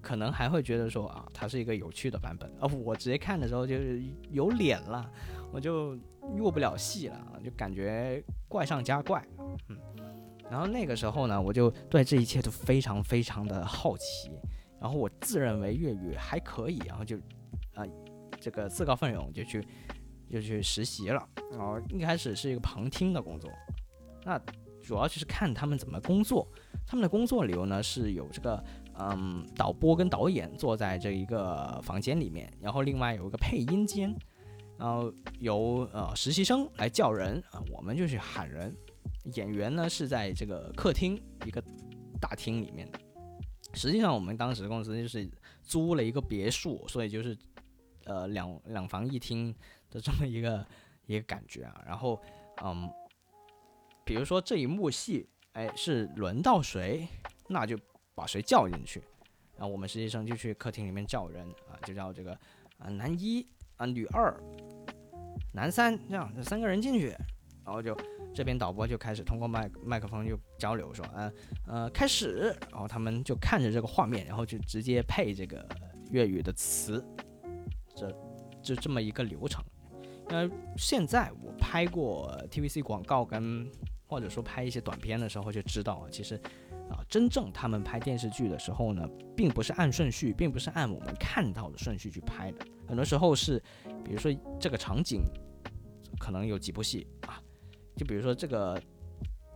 [0.01, 5.11] 可能还会觉得说啊，它是一个有趣的版本，而我直接看的时候就是有脸了，
[5.53, 5.99] 我就
[6.37, 9.25] 入不了戏了，就感觉怪上加怪，
[9.69, 9.77] 嗯。
[10.51, 14.31] 然后那个时候呢，我就对这一切都非常非常的好奇，
[14.81, 17.19] 然后我自认为粤语还可以，然后就
[17.75, 17.85] 啊、
[18.41, 19.63] 这个自告奋勇就去
[20.31, 21.29] 就去实习了。
[21.51, 23.51] 然后一开始是一个旁听的工作，
[24.25, 24.41] 那
[24.83, 26.49] 主要就是看他们怎么工作。
[26.87, 28.65] 他们的工作流呢是有这个
[28.99, 34.15] 嗯导播跟导演坐在这一个房间里面，然后另外有一个配音间，
[34.77, 38.75] 然后由呃实习生来叫人啊、我们就去喊人。
[39.35, 41.63] 演员呢是在这个客厅一个
[42.21, 42.99] 大厅里面的。
[43.75, 45.31] 实际上我们当时公司就是
[45.63, 47.37] 租了一个别墅，所以就是
[48.05, 49.55] 呃两两房一厅
[49.91, 50.67] 的这么一个
[51.07, 51.83] 一个感觉啊。
[51.87, 52.19] 然后
[52.65, 52.91] 嗯，
[54.05, 57.07] 比如说这一幕戏，哎是轮到谁，
[57.49, 57.79] 那就
[58.19, 59.01] 把谁叫进去。
[59.57, 62.33] 然后我们实习生就去客厅里面叫人啊，就叫这个
[62.79, 64.35] 啊男一啊女二
[65.53, 67.09] 男三这样这三个人进去，
[67.65, 67.97] 然后就
[68.35, 71.33] 这边导播就开始通过麦麦克风就交流说，啊
[71.67, 75.67] 呃开始，然后他们就看着这个画面，然后就直接配这个
[76.11, 77.05] 粤语的词，
[77.97, 78.11] 这
[78.63, 79.65] 就这么一个流程。
[80.29, 83.69] 那现在我拍过 TVC 广告跟
[84.07, 86.41] 或者说拍一些短片的时候就知道啊，其实
[86.91, 92.67] 啊，真正他们拍电视剧的时候呢，并不是按顺序，并不是按我们看到的顺序去拍的。
[92.87, 93.63] 很多时候是，
[94.05, 95.23] 比如说这个场景
[96.19, 97.41] 可能有几部戏啊，
[97.97, 98.81] 就比如说这个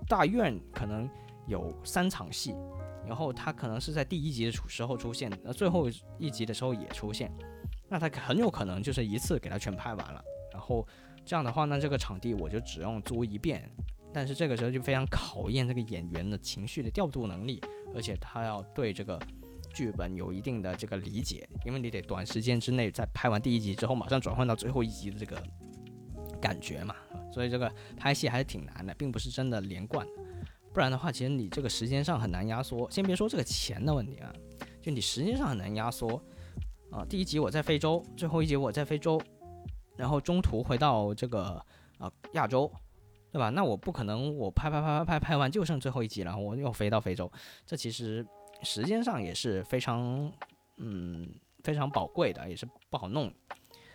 [0.07, 1.09] 大院可能
[1.47, 2.55] 有三场戏，
[3.07, 7.33] 然后他可能是在第一集的时候出现，那最后一集的时候也出现，
[7.89, 10.23] 那他很有可能就是一次给他全拍完了。
[10.53, 10.87] 然后
[11.25, 13.71] 这样的话呢，这个场地我就只用租一遍。
[14.13, 17.61] 但是这个时候就非常考验这个演员的情绪的调度能力，
[17.95, 19.19] 而且他要对这个
[19.73, 25.43] 剧本有一定的这个理解，因为你得短时间之内在拍完第一集之后，马上转换到最后一集的这个
[26.41, 26.95] 感觉嘛。
[27.33, 30.07] 所以这个拍戏还是挺难的，并不是真的连贯。
[30.75, 32.91] 不然的话，其实你这个时间上很难压缩。
[32.91, 34.31] 先别说这个钱的问题啊，
[34.83, 36.23] 就你时间上很难压缩
[36.91, 37.03] 啊。
[37.09, 39.19] 第一集我在非洲，最后一集我在非洲，
[39.97, 41.65] 然后中途回到这个
[41.97, 42.71] 啊亚洲。
[43.33, 43.49] 对吧？
[43.49, 47.33] 那我不可能，我拍拍拍拍拍拍完就剩最后一集了，我又飞到非洲，
[47.65, 48.25] 这其实
[48.63, 50.31] 时间上也是非常，
[50.77, 51.27] 嗯，
[51.65, 53.33] 非常宝贵的，也是不好弄。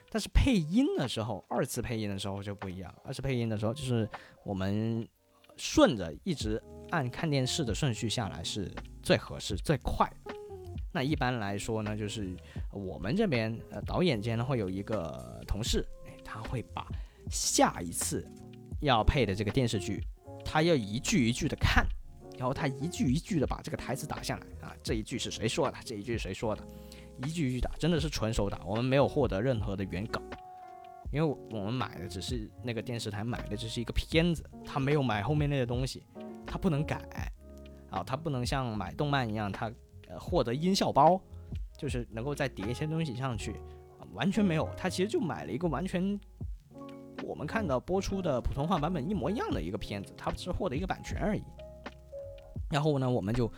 [0.10, 2.92] 但是配音的时候，二次配音的时候就不一样。
[3.04, 4.10] 二次配音的时候，就是
[4.44, 5.08] 我们
[5.56, 8.72] 顺着一直按看电视的顺序下来是
[9.04, 10.12] 最合适、最快。
[10.94, 12.36] 那一般来说呢，就是
[12.72, 15.86] 我们这边呃导演间呢会有一个同事，
[16.26, 16.88] 他会把
[17.30, 18.28] 下一次。
[18.82, 20.04] 要配的这个电视剧，
[20.46, 21.86] 他要一句一句的看，
[22.38, 25.78] 然后他一句一句的把这个台词打下来啊，这一句是谁说的？
[25.84, 26.64] 这一句谁说的？
[27.24, 28.60] 一句一句打，真的是纯手打。
[28.64, 30.22] 我们没有获得任何的原稿，
[31.12, 36.04] 因为我们买的只是那个电视台买的只是一个片子，他没有买后面那些东西，
[36.46, 37.02] 他不能改
[37.90, 39.72] 啊，他不能像买动漫一样，他
[40.08, 41.20] 呃获得音效包，
[41.76, 43.56] 就是能够再叠一些东西上去，
[44.14, 46.20] 完全没有，他其实就买了一个完全。
[47.24, 51.44] 我们看到播出的普通话版本一模一样的一个片子，它只是获得一个版权而已。
[52.70, 53.52] 然后呢，我们就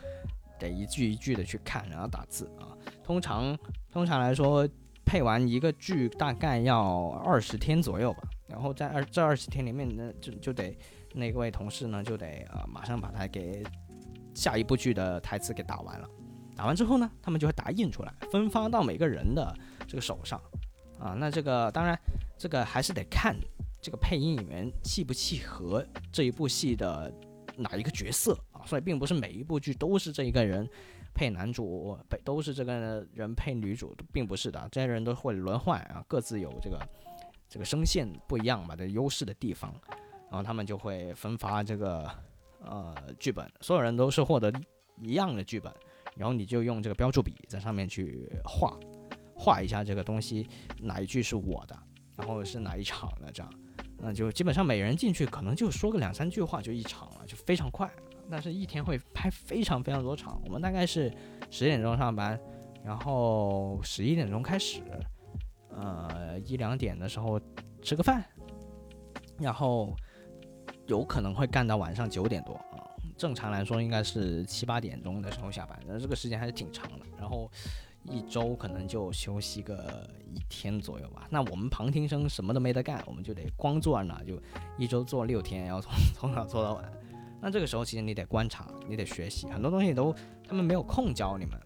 [0.60, 2.78] 得一句一句的去看，然后打字啊。
[3.04, 3.58] 通常
[3.92, 4.68] 通常来说，
[5.06, 8.20] 配完一个剧大概要二十天左右吧。
[8.48, 10.78] 然后在二这二十天里面呢，就就得
[11.14, 13.64] 那位同事呢就得呃马上把它给
[14.34, 16.08] 下一部剧的台词给打完了。
[16.56, 19.56] 打完之后呢，他们就会打印出来，分发到每个人的
[19.88, 20.40] 这个手上
[21.00, 21.16] 啊。
[21.18, 22.00] 那这个当然。
[22.42, 23.36] 这个还是得看
[23.82, 27.14] 这个配音演员契不契合这一部戏的
[27.58, 30.66] 哪一个角色啊，所以并不是每一部剧都是这一个人
[31.14, 36.80] 配男主，配都是这个人配女主，并不是的，这些人都会轮换啊，各自有这个
[37.50, 39.76] 这个声线不一样嘛的优势的地方，
[40.32, 42.10] 然后他们就会分发这个
[42.62, 44.50] 呃剧本，所有人都是获得
[45.02, 45.70] 一样的剧本，
[46.16, 48.80] 然后你就用这个标注笔在上面去画
[49.40, 50.48] 画一下这个东西
[50.82, 51.76] 哪一句是我的。
[52.16, 53.32] 然后是哪一场的？
[53.32, 53.50] 这样，
[53.98, 57.90] 那就基本上每人进去可能就说个两三句话就一场了，就非常快。
[58.30, 60.38] 但是一天会拍非常非常多场。
[60.44, 61.10] 我们大概是
[61.50, 62.38] 十点钟上班，
[62.84, 64.82] 然后十一点钟开始，
[65.70, 67.40] 呃，一两点的时候
[67.82, 68.22] 吃个饭，
[69.40, 69.96] 然后
[70.88, 72.84] 有可能会干到晚上九点多啊。
[73.18, 77.06] 正常来说应该是七八点钟的时候下班，那这个时间还是挺长的。
[77.18, 77.50] 然后。
[78.04, 81.28] 一周可能就休息个一天左右吧。
[81.30, 84.42] 那我们旁听生什么都没得干，我们就得光坐那，就
[84.78, 86.92] 一周做六天，然后从从早做到晚。
[87.42, 90.14] 那这个时候其实你得观察，你得学习，很多东西都
[90.48, 91.60] 他们没有空教你们，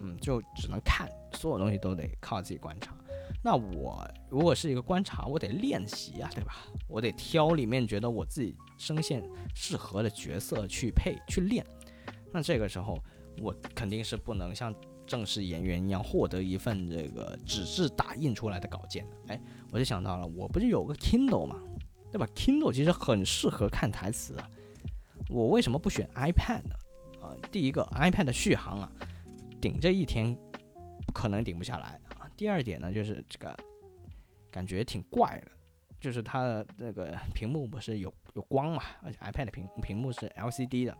[0.00, 2.94] 嗯，就只能看，所有东西都得靠自己观察。
[3.42, 6.66] 那我如果是一个观察，我得练习啊，对吧？
[6.88, 9.22] 我得挑里面觉得我自己声线
[9.54, 11.64] 适合的角色去配去练。
[12.32, 12.98] 那这个时候
[13.40, 14.74] 我肯定是不能像。
[15.06, 19.40] 正式演员一样获得一份这个纸质打印出来的稿件，哎，
[19.70, 21.60] 我就想到了，我不是有个 Kindle 吗？
[22.10, 24.48] 对吧？Kindle 其实很适合看台词啊。
[25.28, 26.74] 我为什么不选 iPad 呢？
[27.20, 28.92] 啊，第一个 iPad 的续航啊，
[29.60, 30.36] 顶这一天
[31.12, 32.30] 可能顶不下来啊。
[32.36, 33.56] 第二点呢，就是这个
[34.50, 35.50] 感觉挺怪的，
[36.00, 40.96] 就是它的那个屏幕不是有有光嘛，而且 iPad 的屏屏幕是 LCD 的，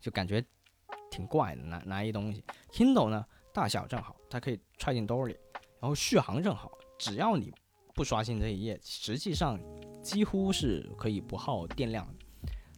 [0.00, 0.44] 就感觉。
[1.10, 5.36] 挺怪的，拿拿一东西，Kindle 呢大小正好，它可以揣进兜里，
[5.80, 7.52] 然后续航正好，只要你
[7.94, 9.58] 不刷新这一页，实际上
[10.02, 12.06] 几乎是可以不耗电量。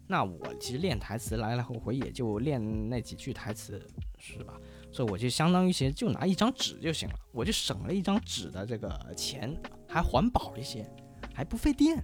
[0.06, 3.86] 那我其实练台词来来回回也就练那几句台词，
[4.18, 4.58] 是吧？
[4.90, 9.56] 所以我就相当于其实就拿一张纸就行了，我就省了一张纸的这个钱，
[9.86, 10.84] 还环保一些，
[11.32, 12.02] 还不费电。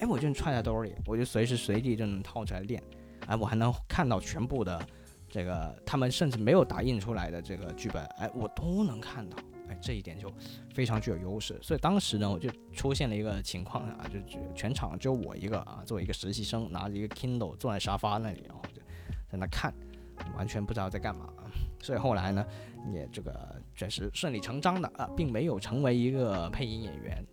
[0.00, 2.82] 哎，我就揣在兜里，我就随时随地就能掏出来练。
[3.26, 4.80] 哎，我还能看到全部的。
[5.32, 10.30] 这个他们甚至没有打印出来的这个剧本，哎，我都能看到，哎，这一点就
[10.74, 11.58] 非常具有优势。
[11.62, 18.82] 所以当时呢，我就出现了一个情况啊，就就全场只有我一个啊，作为一个实习生，拿着一个 Kindle 坐在沙发那里，然后就
[19.30, 19.72] 在那看，
[20.36, 21.32] 完全不知道在干嘛。
[21.80, 22.46] 所以后来呢，
[22.92, 27.26] 也这个确实顺理成章的啊，并没有成为一个配音演员。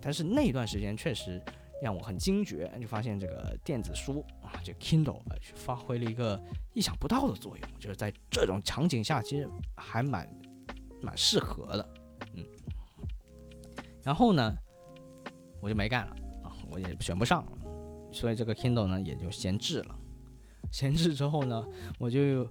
[0.00, 1.38] 但是那段时间确实
[1.82, 6.40] 让我很惊觉，就发现这个电子书啊，这 Kindle 啊，发挥了一个
[6.72, 10.28] 意想不到的作用，就是在这种场景下，其实还蛮
[11.02, 11.88] 蛮适合的，
[12.34, 12.44] 嗯。
[14.02, 14.54] 然后呢，
[15.60, 17.52] 我就没干了啊，我也选不上了，
[18.12, 19.98] 所以这个 Kindle 呢也就闲置了。
[20.72, 21.64] 闲置之后呢，
[21.98, 22.48] 我就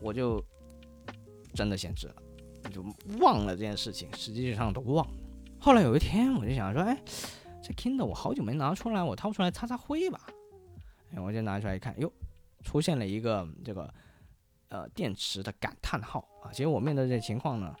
[0.00, 0.44] 我就
[1.54, 2.14] 真的闲置了，
[2.70, 2.82] 就
[3.20, 5.14] 忘了这件事情，实际上都忘了。
[5.60, 7.00] 后来有一天，我就想说，哎，
[7.62, 10.20] 这 Kindle 我好久没拿出来，我掏出来擦擦灰吧。
[11.14, 12.12] 哎，我就拿出来一看，哟，
[12.62, 13.92] 出现了一个这个
[14.68, 16.50] 呃电池的感叹号啊。
[16.52, 17.74] 其实我面对这情况呢，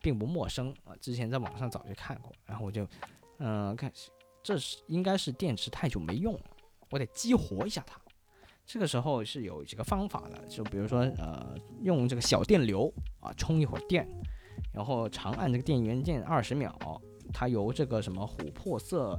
[0.00, 2.32] 并不陌生啊，之前在网上早就看过。
[2.46, 2.86] 然后我就
[3.38, 3.92] 嗯看，
[4.42, 6.44] 这是应该是电池太久没用了，
[6.90, 8.00] 我得激活一下它。
[8.64, 14.06] 这个时候是有几个方法的，就比如说呃用这个小电流啊充一会儿电。
[14.72, 16.72] 然后长按这个电源键二十秒，
[17.32, 19.18] 它由这个什么琥珀色，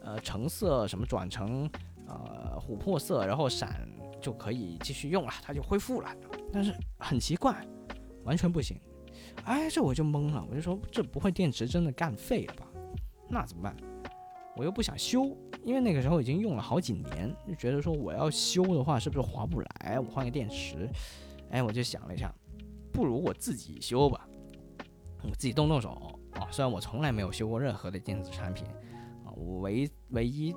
[0.00, 1.68] 呃橙色什么转成
[2.06, 3.88] 呃琥珀色，然后闪
[4.20, 6.14] 就可以继续用了，它就恢复了。
[6.52, 7.66] 但是很奇怪，
[8.24, 8.78] 完全不行。
[9.44, 12.66] 哎，这我就懵了，我就说这不会电池真的干废了吧？
[13.28, 13.76] 那怎么办？
[14.56, 20.00] 我又不想修，因为那个时候已经用了好几年，就觉得说我要修的话是不是划不来？
[20.00, 20.88] 我换个电池。
[21.50, 22.34] 哎，我就想了一下，
[22.90, 24.26] 不如我自己修吧。
[25.22, 26.48] 我自己动动手啊！
[26.50, 28.64] 虽然我从来没有修过任何的电子产品
[29.24, 30.54] 啊，我唯唯一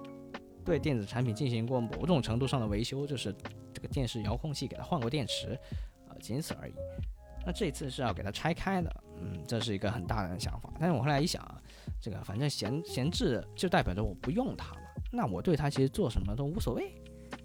[0.64, 3.36] 对电子产品进行过某种程度上的维修，就是
[3.74, 5.58] 这个电视遥控器给它换过电池
[6.08, 6.74] 啊，仅此而已。
[7.46, 10.72] 那这次是要给它拆开的，嗯，这是一个很大胆的想法。
[10.80, 11.58] 但是我后来一想啊，
[12.02, 16.94] 这个反正闲闲置就代表着我不用它嘛，那我对它其实做什么都无所谓。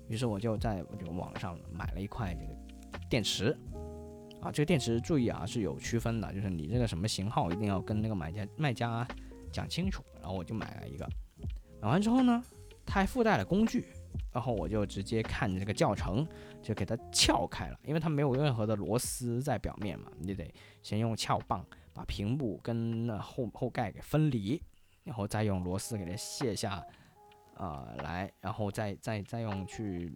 [0.09, 3.57] 于是我就在这个网上买了一块这个电池。
[4.45, 9.09] 啊，这个电池注意啊，是有区分的，就是你这个什么型号一定要跟那个买家卖家
[9.51, 10.05] 讲清楚。
[10.21, 11.09] 然后我就买了一个，
[11.81, 12.45] 买完之后呢，
[12.85, 13.87] 它还附带了工具，
[14.31, 16.27] 然后我就直接看这个教程，
[16.63, 21.65] 就给它撬开了，因为它没有任何的螺丝在表面嘛，你得先用撬棒
[21.95, 24.63] 把屏幕跟那后后盖给分离，
[25.05, 26.85] 然后再用螺丝给它卸下，
[27.55, 30.15] 啊来，然后再再再用去。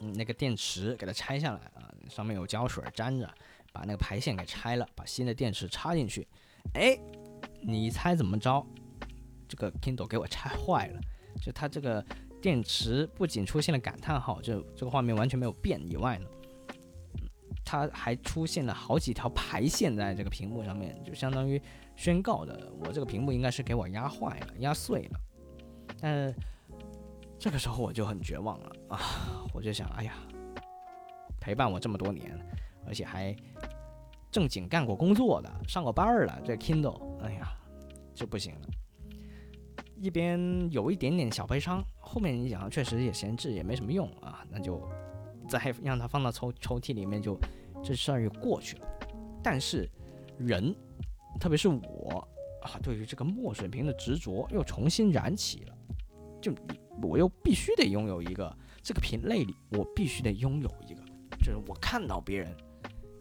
[0.00, 3.34] 嗯，那个电池给它拆下来啊，上面有胶水粘着，
[3.72, 6.26] 把那个排线给拆了，把新的电池插进去。
[6.74, 6.98] 哎，
[7.62, 8.66] 你猜怎么着？
[9.48, 11.00] 这个 Kindle 给我拆坏了，
[11.40, 12.04] 就它这个
[12.42, 16.26] 电池不仅出现了感叹号，就这个画面完全没有变以外呢，
[17.64, 21.62] 它还出现了好几条排线在这个屏幕上面，就相当于
[21.94, 25.20] 宣告的我这个屏幕应该是给我压坏了、压碎了。
[26.00, 26.34] 但是。
[27.38, 28.98] 这个时候我就很绝望了啊！
[29.52, 30.14] 我就想，哎呀，
[31.38, 32.36] 陪伴我这么多年，
[32.86, 33.36] 而且还
[34.30, 37.52] 正经干过工作的、上过班儿的这 Kindle，哎呀，
[38.14, 38.60] 就不行了。
[40.00, 44.82] 一边有一点点小悲伤，后面你想，确实也闲置，也没什么用啊，那就
[45.48, 47.38] 再让它放到抽抽屉里面，就
[47.84, 48.88] 这事儿就过去了。
[49.42, 49.88] 但是
[50.38, 50.74] 人，
[51.38, 52.26] 特别是我
[52.62, 55.76] 啊，对于这个墨水瓶的执着又重新燃起了，
[56.40, 56.54] 就。
[57.02, 61.02] 我又必须得拥有一个这个品类里，我必须得拥有一个，
[61.38, 62.56] 就是我看到别人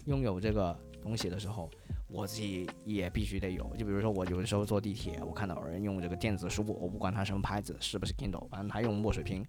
[0.06, 1.70] 拥有这个东西的时候，
[2.08, 3.64] 我自己也必须得有。
[3.76, 9.46] 就比如说我有的时候坐地铁，我看到有人用这个电子书，我不管它什么牌子，是不是 Kindle，反正他用墨水屏，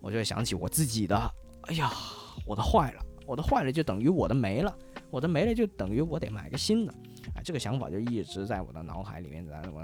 [0.00, 1.16] 我就会想起我自己的。
[1.62, 1.90] 哎呀，
[2.44, 4.76] 我的坏了，我的坏了就等于我的没了，
[5.10, 6.92] 我的没了就等于我得买个新的。
[7.34, 9.80] 哎，这个想法就一直在我的脑海里面，在我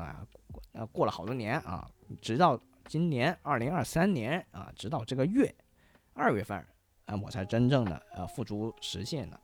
[0.73, 1.89] 那过了好多年啊，
[2.21, 2.61] 直到。
[2.89, 5.55] 今年二零二三年啊，直到这个月
[6.15, 6.57] 二月份
[7.05, 9.39] 啊，我才真正的呃付诸实现的。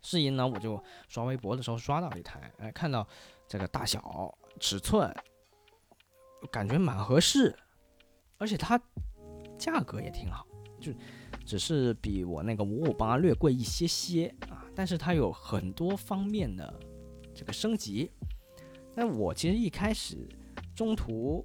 [0.00, 3.04] 是因呢，我就刷微博的时候刷到一台，哎，看到
[3.48, 5.12] 这个大小尺寸，
[6.52, 7.52] 感觉蛮合适，
[8.38, 8.80] 而且它
[9.58, 10.46] 价格也挺好，
[10.80, 10.92] 就
[11.44, 16.72] 只是比我那个五五八略贵一些些啊，但是它有很多方面的
[17.34, 18.08] 这个升级。
[18.94, 20.28] 那我其实一开始
[20.76, 21.44] 中途。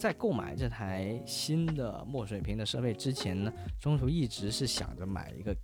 [0.00, 5.54] 在购买这台新的墨水屏的设备之前呢，中途一直是想着买一个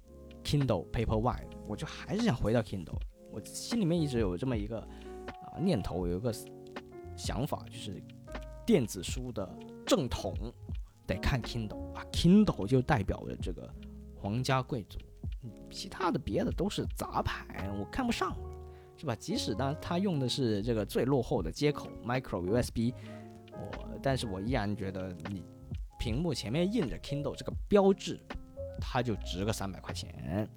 [0.45, 2.99] Kindle Paperwhite，我就还是想回到 Kindle，
[3.32, 6.30] 我心里面一直有这么一个啊念头，有一个
[7.16, 7.99] 想法，就是
[8.66, 9.49] 电子书的
[9.87, 10.34] 正统
[11.07, 13.66] 得看 Kindle 啊，Kindle 就代表着这个
[14.14, 14.99] 皇家贵族，
[15.70, 18.37] 其他的别的都是杂牌，我看不上。
[18.99, 19.14] 是吧？
[19.14, 22.95] 即使呢，它用的是这个最落后的接口 Micro USB，
[23.59, 25.45] 我但是我依然觉得你
[25.99, 28.21] 屏幕前面印着 Kindle 这个标志，
[28.81, 30.49] 它就值个三百块钱。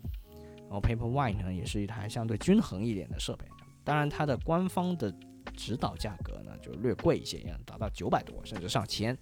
[0.69, 3.45] 然后 Paperwhite 呢，也是一台相对均衡一点的设备，
[3.83, 5.11] 当然它的官方的
[5.55, 9.17] 指导价格呢就略贵一些，要达到九百多甚至上千，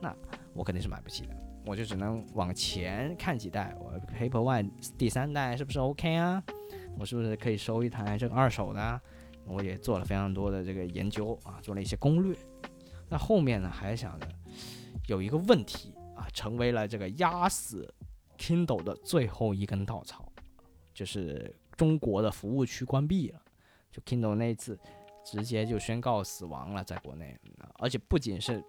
[0.00, 0.12] 那
[0.54, 6.42] 我肯定是买不起的，我就只能往前看几代，我 Paperwhite 第三代是不是 OK 啊？
[6.98, 9.00] 我是不是可以收一台这个二手的？
[9.44, 12.36] 我也做了非常多的这个研究啊，做了一些攻略。
[13.08, 14.28] 那后面呢，还想着
[15.06, 17.92] 有一个问题啊，成为了这个压死
[18.36, 20.30] Kindle 的最后一根稻草，
[20.92, 23.40] 就是中国的服务区关闭了，
[23.90, 24.78] 就 Kindle 那一次
[25.24, 27.38] 直接就宣告死亡了，在国内，
[27.78, 28.62] 而且不仅是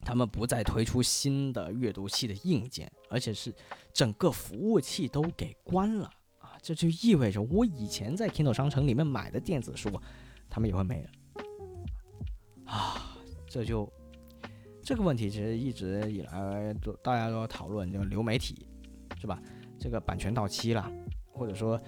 [0.00, 3.54] 他们不再推出新的阅读器的硬件，而且是
[3.92, 6.56] 整个服务器都给关了啊。
[6.62, 9.90] 这就意味着我以前在 Kindle 商城里面买的电子书，
[10.48, 11.10] 他们也会没了
[12.64, 13.17] 啊！
[13.48, 13.90] 这就
[14.82, 18.66] 这个问题其实一直以来都大家都要讨论，就流媒体
[19.20, 19.40] 是吧？
[19.78, 20.90] 这个版权到期了，
[21.32, 21.80] 或者说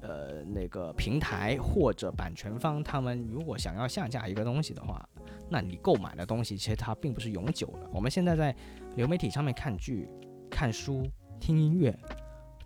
[0.00, 5.06] 呃那个平台或者版权方他们如果想要下架一个东西的话，
[5.48, 7.88] 那你购买的东西其实它并不是永久的。
[7.92, 8.54] 我们现在在
[8.96, 10.08] 流媒体上面看剧、
[10.50, 11.06] 看书、
[11.38, 11.98] 听音乐。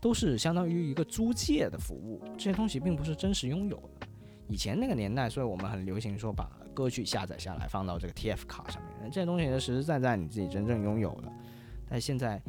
[0.00, 4.06] 都是相当于一个租借的服务，这些东西并不是真实拥有的。
[4.48, 11.32] 以前那个年代，所以我们很流行说把歌曲下载下来放到这个 TF 卡上面，这些东西是实实在在你自己真正拥有的。
[11.88, 12.40] 但现在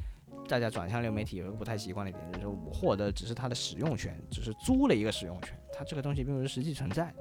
[0.48, 7.14] 大家转向流媒体有一个不太习惯的点，就是我获得只是它的使用权，只是租了一个使用权，它这个东西并不是实际存在，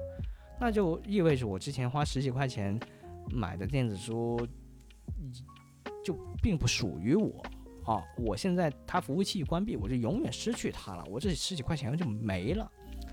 [0.59, 2.79] 那就意味着我之前花十几块钱
[3.29, 4.45] 买的电子书
[6.03, 7.43] 就并不属于我。
[7.85, 8.01] 啊！
[8.17, 11.05] 我现在它服务器关闭，我就永远失去它了。
[11.07, 12.67] 我这十几块钱就没了，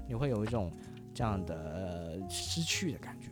[0.08, 0.72] 你会有一种
[1.12, 3.28] 这样的失去的感觉。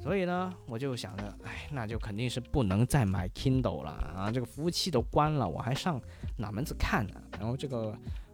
[0.00, 4.30] 所以呢，我就想着，哎，那就肯定是不能再买 Kindle 了啊！
[4.32, 6.00] 这个服务器都关了，我还上
[6.36, 7.22] 哪门子看呢？
[7.38, 7.90] 然后这个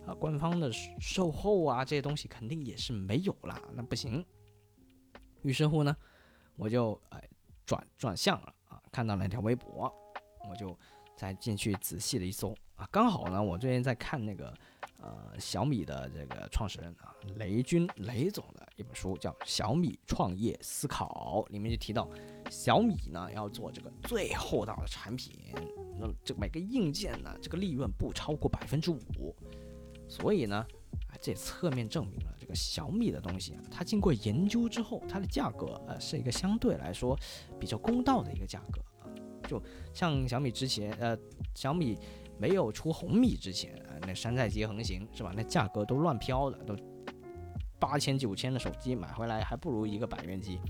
[0.07, 4.25] 啊，官方的售后啊，这些东西肯定也是没有了，那不行。
[5.43, 5.97] 于是乎呢，
[6.57, 7.23] 我就哎
[7.65, 9.93] 转转向了啊，看到了一条微博。
[10.47, 10.79] 我就
[11.17, 14.53] 再进去仔细的一搜啊，刚好呢，我最近在看那个
[15.05, 22.09] 呃小米的这个创始人啊雷军雷总的一本书，叫《小米创业思考》，里面就提到
[22.51, 25.39] 小米呢要做这个最厚道的产品，
[26.01, 29.35] 那这每个硬件呢这个利润不超过百分之五，
[30.09, 30.57] 所以呢
[31.09, 37.19] 啊这侧面证明了这个小米的东西啊，它经过研究之后，它的价格呃是一个相对来说
[37.61, 39.05] 比较公道的一个价格啊。
[39.47, 41.17] 就像小米之前，呃，
[41.55, 41.99] 小米
[42.45, 45.33] 没有出红米之前啊，那山寨机横行是吧？
[45.35, 46.77] 那价格都乱飘的，都
[47.79, 50.61] 八千九千的手机买回来还不如一个百元机，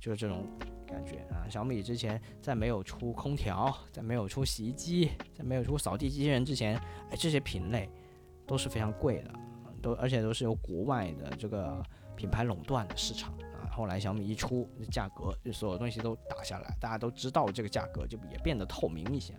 [0.00, 0.44] 就是这种
[0.88, 1.46] 感觉啊。
[1.48, 6.76] 小米之前在没有出空调，在没有出洗衣机，在没有出扫地机器人之前，
[7.10, 7.88] 哎，这些品类
[8.44, 9.32] 都是非常贵的，
[9.80, 11.80] 都而且都是由国外的这个
[12.16, 13.70] 品牌垄断的市场啊。
[13.70, 19.32] 后来小米一出，价格就所有东西都打下来，大家都知道这个价格就也变得透明一些。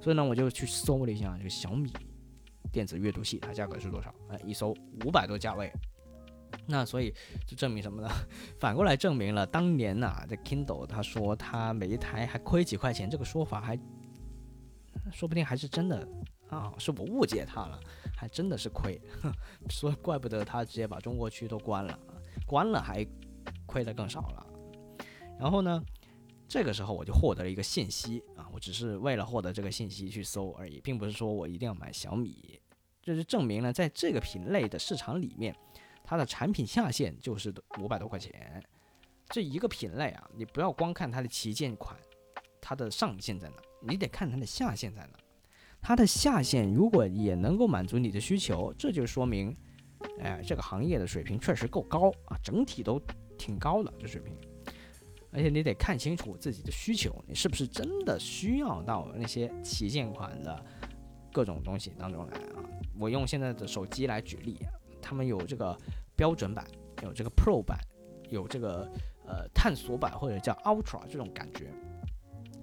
[0.00, 1.92] 所以呢，我就去搜了一下这个小米
[2.72, 4.14] 电子阅读器，它价格是多少？
[4.28, 4.74] 哎，一搜
[5.04, 5.72] 五百多价位。
[6.66, 7.14] 那所以
[7.46, 8.08] 就证明什么呢？
[8.58, 13.78] 反过来证明了当年呐，这 Kindle 他说他每一台还亏几块钱，这个说法还
[15.12, 16.06] 说不定还是真的
[16.48, 17.80] 啊，是我误解他了，
[18.16, 19.00] 还真的是亏。
[19.70, 21.98] 所以怪不得他直接把中国区都关了，
[22.46, 23.06] 关了还。
[23.66, 24.46] 亏的更少了，
[25.38, 25.82] 然后呢，
[26.50, 32.60] 这个时候我就获得了一个信息啊，我只是为了获得这个信息去搜而已，并不是说我一定要买小米，
[33.00, 35.54] 这就证明了在这个品类的市场里面，
[36.02, 38.60] 它的产品下限就是五百多块钱。
[39.28, 41.96] 这一个品类啊，你不要光看它的旗舰款，
[42.60, 45.18] 它的上限在哪，你得看它的下限在哪。
[45.80, 49.56] 它的下限如果也能够满足你的需求，这就说明，
[50.18, 53.00] 哎，这个行业的水平确实够高啊，整体都。
[53.38, 54.36] 挺高的这水平，
[55.32, 60.64] 而且你得看清楚自己的需求，你是不是真的需要到那些旗舰款的
[61.32, 62.64] 各种东西当中来啊？
[62.98, 64.58] 我用现在的手机来举例，
[65.00, 65.76] 他们有这个
[66.16, 66.66] 标准版，
[67.02, 67.78] 有这个 Pro 版，
[68.28, 68.90] 有这个
[69.24, 71.70] 呃探索版或者叫 Ultra 这种感觉。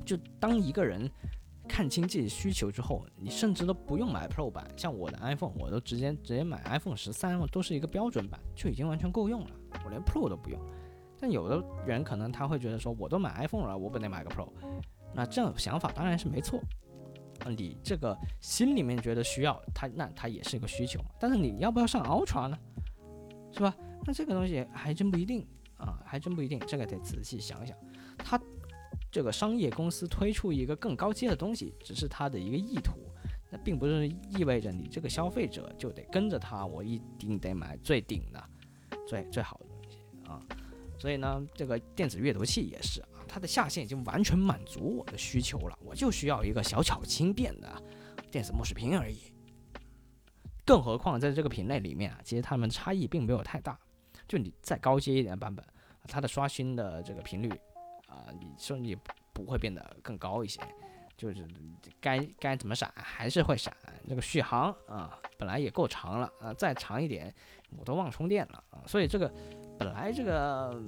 [0.06, 1.10] 就当一个人
[1.68, 9.52] 看清自己需求之后，你甚至都不用买 Pro 版，像我的 iPhone，我都直接直接买 iPhone 十三，都是一个标准版，就已经完全够用了。
[9.84, 10.60] 我连 Pro 都不用，
[11.20, 14.50] 但有的人可能他会觉得说，我都买 iPhone 了，我不得买个 Pro？
[15.14, 16.62] 那这种想法当然是没错。
[17.50, 21.00] 你这个心里面觉得需要它，那它也是一个需求。
[21.20, 22.58] 但是你要不要上 Ultra 呢？
[23.54, 23.74] 是吧？
[24.06, 25.48] 那这个东西还真不一定
[25.78, 27.78] 啊，还真不一定，这个得仔细想想。
[28.18, 28.40] 它
[29.12, 33.00] 这个商业公司推出一个更高阶的东西，只是它的一个意图，
[33.50, 38.44] 那并不是意味着你这个消费者就得跟着它，我一定得买最顶的、
[39.08, 40.42] 最最好的东西啊。
[41.00, 47.82] 所以呢，这个电子阅读器也是啊，它的下限已经完全满足我的需求了，我就需要一个小巧轻便的
[48.32, 49.32] 电子墨水屏而已。
[50.66, 53.80] 更何况在这个品类里面啊，其实它们差异并没有太大。
[54.28, 55.66] 就你再高阶一点的版本，
[56.08, 57.50] 它的刷新的这个频率
[58.08, 58.98] 啊，你甚至
[59.32, 60.60] 不会变得更高一些，
[61.16, 61.48] 就是
[62.02, 63.74] 该该怎么闪还是会闪。
[64.10, 67.34] 这个续航啊，本来也够长了啊，再长一点
[67.78, 68.84] 我都忘充电了啊。
[68.86, 69.34] 所以这个
[69.78, 70.82] 本来这个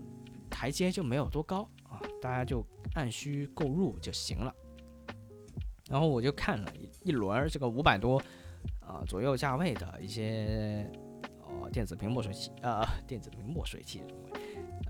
[0.50, 2.66] 台阶就没有多高啊，大家就
[2.96, 4.54] 按需购入就行了。
[5.90, 8.22] 然后我就看了一一轮这个五百多。
[8.82, 10.84] 啊，左右价位的一些
[11.44, 14.02] 哦，电子屏墨水器，呃，电子屏墨水器，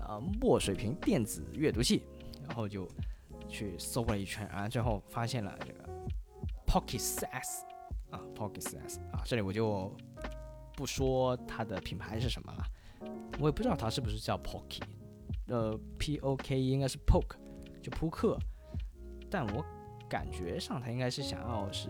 [0.00, 2.02] 啊，墨水屏电子阅读器，
[2.48, 2.88] 然后就
[3.46, 5.84] 去搜了一圈，啊，最后发现了这个
[6.66, 7.64] Pocket 4S，
[8.08, 9.94] 啊，Pocket 4S，啊，这里我就
[10.74, 12.64] 不说它的品牌是什么了，
[13.38, 14.82] 我也不知道它是不是叫 Pocket，
[15.46, 17.36] 呃，P O K 应该是 Poke，
[17.82, 18.38] 就扑克，
[19.30, 19.64] 但我
[20.08, 21.88] 感觉上它应该是想要是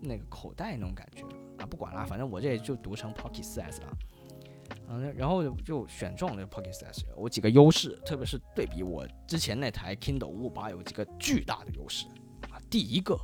[0.00, 1.22] 那个口袋那种感觉。
[1.58, 3.98] 啊，不管了，反正我这也就读成 Pocket 4S 了。
[4.88, 12.06] 嗯，然后就选中了 Pocket 4S，有几个优势，特别是对比我之前那台 Kindle 558，有几个巨大的优势
[12.50, 12.60] 啊。
[12.68, 13.14] 第一个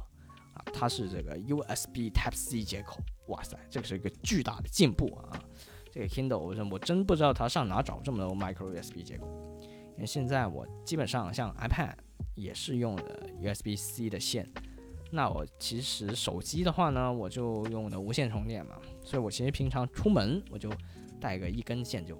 [0.54, 5.38] 啊，它是这个 USB Type C 接口，哇塞，这个是一个巨大的进步啊。
[5.92, 9.26] 这个 Kindle 我真我真不知道它上哪找这么多 Micro USB 接口，
[9.96, 11.92] 因为现在我基本上像 iPad
[12.34, 14.50] 也是用的 USB C 的线。
[15.10, 20.72] 那我其实手机的话呢，我就用的无线充电嘛，所以我其实平常出门我就
[21.20, 22.18] 带个一根线就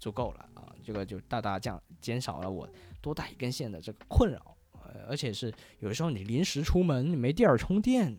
[0.00, 2.68] 足够了啊，这个就大大降减少了我
[3.00, 4.56] 多带一根线的这个困扰，
[5.06, 8.18] 而且是有时候你临时出门你没地儿充电，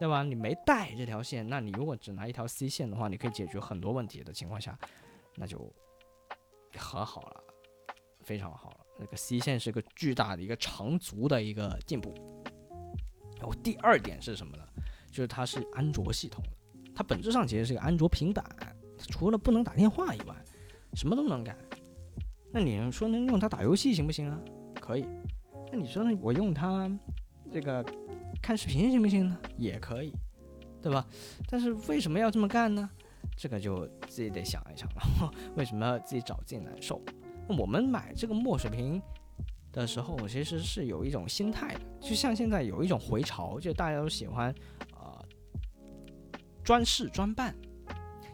[0.00, 0.22] 对吧？
[0.22, 4.76] 你没带这条线，那你如果只拿一条 C 线的话，你可以解决很多问题的情况下，
[5.36, 5.70] 那就
[6.74, 7.44] 很好了，
[8.22, 8.76] 非常好了。
[8.98, 12.14] 那个 C 线是个巨大的一个长足的一个进步。
[13.36, 14.64] 然后第二点是什么呢？
[15.10, 16.42] 就是它是安卓系统，
[16.94, 18.42] 它本质上其实是个安卓平板，
[19.10, 20.34] 除了不能打电话以外，
[20.94, 21.54] 什么都能干。
[22.50, 24.40] 那你说能用它打游戏行不行啊？
[24.80, 25.04] 可以。
[25.70, 26.18] 那你说呢？
[26.22, 26.90] 我用它
[27.52, 27.84] 这个
[28.42, 29.38] 看视频行不行呢？
[29.56, 30.12] 也可以，
[30.82, 31.06] 对吧？
[31.48, 32.88] 但是为什么要这么干呢？
[33.36, 35.32] 这个就自己得想一想了。
[35.56, 37.00] 为什么要自己找自己难受？
[37.48, 39.00] 我们买这个墨水屏。
[39.72, 44.52] 的时候，我其实是有一种心态的，就像现在有一种回潮，就大家都喜欢，
[44.94, 45.24] 呃，
[46.64, 47.54] 专事专办。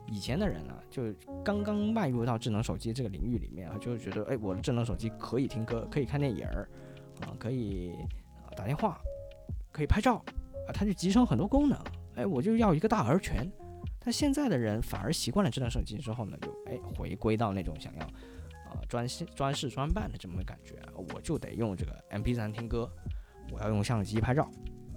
[0.06, 1.12] 以前的人呢，就
[1.44, 6.66] 刚刚迈入到智能手机这个领域里面啊，就觉得，哎，我的智能手机可以听歌，可以看电影儿，
[7.20, 7.92] 啊，可以
[8.56, 8.98] 打电话，
[9.76, 10.14] 可以拍照，
[10.66, 11.78] 啊，它就集成很多功能，
[12.14, 13.46] 哎，我就要一个大而全。
[14.00, 18.06] 但现在的人反而习惯了智能手机之后呢，就哎回归到那种想要
[18.70, 18.80] 啊。
[18.88, 22.90] 专心专事专办的这么个感觉，我就得用这个 MP3 听歌，
[23.52, 24.50] 我要用相机拍照，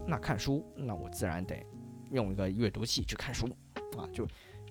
[0.07, 1.61] 那看书，那我自然得
[2.11, 3.49] 用一个阅读器去看书
[3.97, 4.25] 啊，就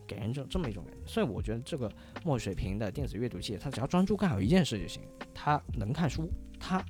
[0.07, 1.01] 给人这这么一种感觉。
[1.07, 1.93] 所以我觉得这个
[2.25, 5.03] 墨水屏的电子阅读器，它只要专注干好一件事就行，
[5.35, 6.83] 它能看书，它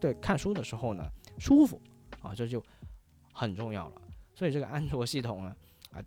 [0.00, 1.04] 对看书的时候呢
[1.38, 1.78] 舒服
[2.22, 2.62] 啊，这就
[3.32, 4.02] 很重要了。
[4.34, 5.56] 所以这个安卓系统呢，
[5.90, 6.02] 啊，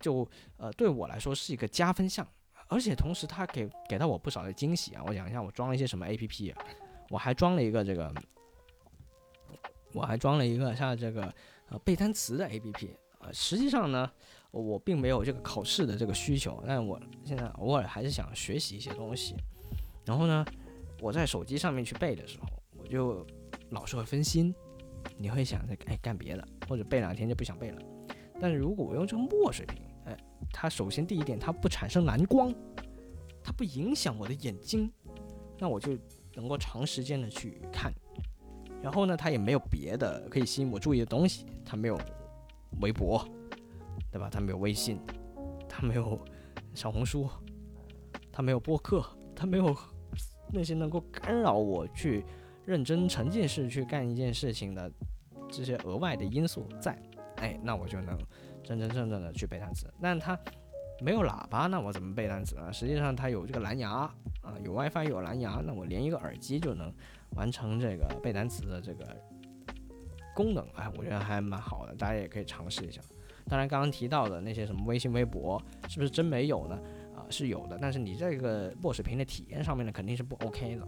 [0.00, 2.26] 就呃对我来说是一个加分项。
[2.68, 5.02] 而且同时，它给给到我不少的惊喜啊！
[5.06, 6.54] 我讲一下，我装了一些什么 A P P？
[7.10, 8.10] 我还装了一个这个，
[9.92, 11.34] 我还装了一个像这个
[11.68, 13.28] 呃背单词的 A P P 啊。
[13.30, 14.10] 实际上呢，
[14.52, 19.36] 我并没有这个考试的这个需求，但我现在偶尔还是想学习一些东西。
[20.06, 20.42] 然后呢，
[21.02, 22.46] 我在手机上面去背的时候，
[22.78, 23.26] 我就
[23.68, 24.54] 老是会分心，
[25.16, 27.80] 你会想着哎干别的，或者背两天就不想背了。
[28.40, 29.82] 但是如果我用这个墨水屏，
[30.52, 32.52] 它首先第一点，它不产生蓝光，
[33.42, 34.92] 它不影响我的眼睛，
[35.58, 35.96] 那我就
[36.34, 37.92] 能够长时间的去看。
[38.82, 41.98] 然后呢，它也没有别的可以吸引我注意的东西，它没有
[42.80, 43.24] 微博，
[44.10, 44.28] 对吧？
[44.30, 44.98] 它没有微信，
[45.68, 46.18] 它没有
[46.74, 47.28] 小红书，
[48.32, 49.04] 它没有播客，
[49.36, 49.74] 它没有
[50.52, 52.24] 那些能够干扰我去
[52.64, 54.90] 认真沉浸式去干一件事情的
[55.50, 56.96] 这些额外的因素在。
[57.36, 58.18] 哎，那我就能。
[58.64, 60.38] 真真正正的去背单词，但它
[61.00, 62.72] 没有喇叭，那我怎么背单词呢？
[62.72, 66.94] 实际上它有这个蓝牙啊，有 WiFi 有蓝牙，那我连一个耳机就能
[67.30, 69.04] 完成这个背单词的这个
[70.32, 73.00] 功能，哎，我觉得还蛮好的，大家也可以尝试一下。
[73.48, 76.80] 当然，刚刚提到的那些什么微信、微博，是不是真没有呢？
[77.16, 80.86] 啊，是有的，但是你这个墨水屏的体验上面呢，肯定是不 OK 的，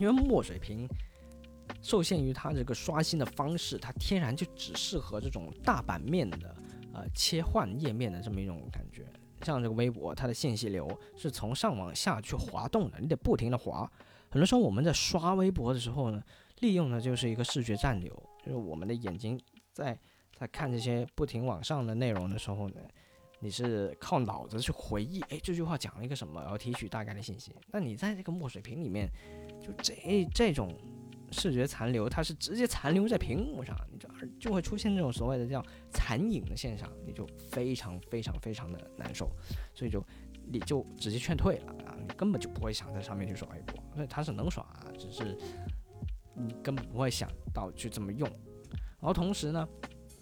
[0.00, 0.88] 因为墨水屏
[1.82, 6.56] 受限于它这个刷新的方式，它天然就只适合这种大版面的
[6.92, 9.06] 呃切换页面的这么一种感觉。
[9.42, 13.90] 像这个微博，它的信息流是从上往下去滑动的，你得不停的滑。
[14.28, 16.22] 很多时候我们在刷微博的时候呢，
[16.60, 18.10] 利用的就是一个视觉暂留，
[18.44, 19.40] 就是我们的眼睛
[19.72, 19.98] 在
[20.36, 22.80] 在看这些不停往上的内容的时候呢，
[23.40, 27.54] 你是靠脑子去回忆，哎，这句话讲了一个什么，然后提取大概的信息。
[27.72, 29.08] 那你在这个墨水屏里面，
[29.60, 30.74] 就这这种
[31.30, 34.08] 视觉残留，它是直接残留在屏幕上，你就
[34.38, 39.30] 就会出现这种所谓的叫残影的现象，你就非常非常非常的难受，
[39.74, 40.04] 所以就
[40.50, 44.66] 你就直接劝退了啊，你根本就不会想在上面去刷微博，所以它是能刷，
[44.98, 45.36] 只是
[46.34, 48.28] 你根本不会想到去这么用。
[48.98, 49.68] 然后同时呢，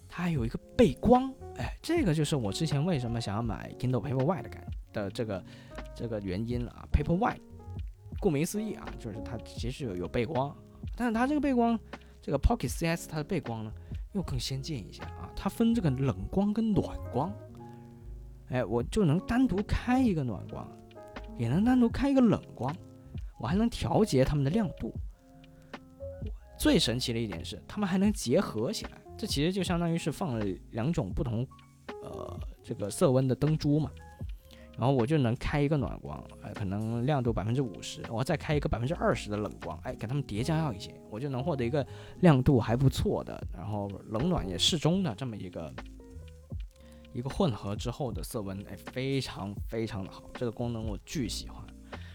[0.07, 5.43] 它还有一个背光，哎，这个就是我之前为什么想要买 Kindle Paperwhite 的感的这个
[5.95, 6.87] 这个原因了啊。
[6.91, 7.39] Paperwhite，
[8.19, 10.55] 顾名思义啊，就是它其实有有背光，
[10.95, 11.79] 但是它这个背光，
[12.21, 13.71] 这个 Pocket CS 它的背光呢
[14.13, 17.33] 又更先进一些啊，它分这个冷光跟暖光，
[18.49, 20.69] 哎，我就能单独开一个暖光，
[21.37, 22.75] 也能单独开一个冷光，
[23.39, 24.93] 我还能调节它们的亮度。
[26.57, 31.47] 最神奇的一点是，它们还能结合起来，这其实就相当于是放了两种不同，
[32.03, 33.89] 呃，这个色温的灯珠嘛。
[34.79, 41.85] 然后我就能开一个暖光，哎，可能亮度百分之五十，我再开一个百分之二十的冷光，哎，给它们叠加要一些，我就能获得一个
[42.21, 45.73] 亮度还不错的，然后冷暖也适中的这么一个
[47.11, 51.61] 一个混合之后的色温，哎，非常非常的好，这个功能我巨喜欢，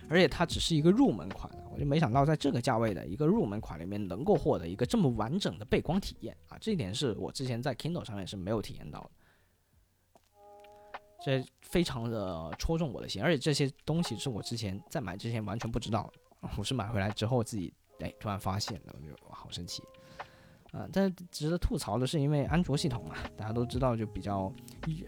[0.09, 1.51] 而且它只是一个入门款。
[1.71, 6.57] 我就没想到，在这个价位的一个入门款里面，能够获得一个这么完整的背光体验啊！
[6.61, 9.11] 这一点是我之前在 Kindle 上面是没有体验到的，
[11.25, 13.23] 这非常的戳中我的心。
[13.23, 16.13] 而且这些东西是我之前在买之前完全不知道，
[16.57, 19.83] 我是买回来之后自己哎突然发现的，我就哇好神奇
[20.73, 20.87] 啊！
[20.93, 24.53] 但值得吐槽的是，因为安卓系统嘛，大家都知道就比较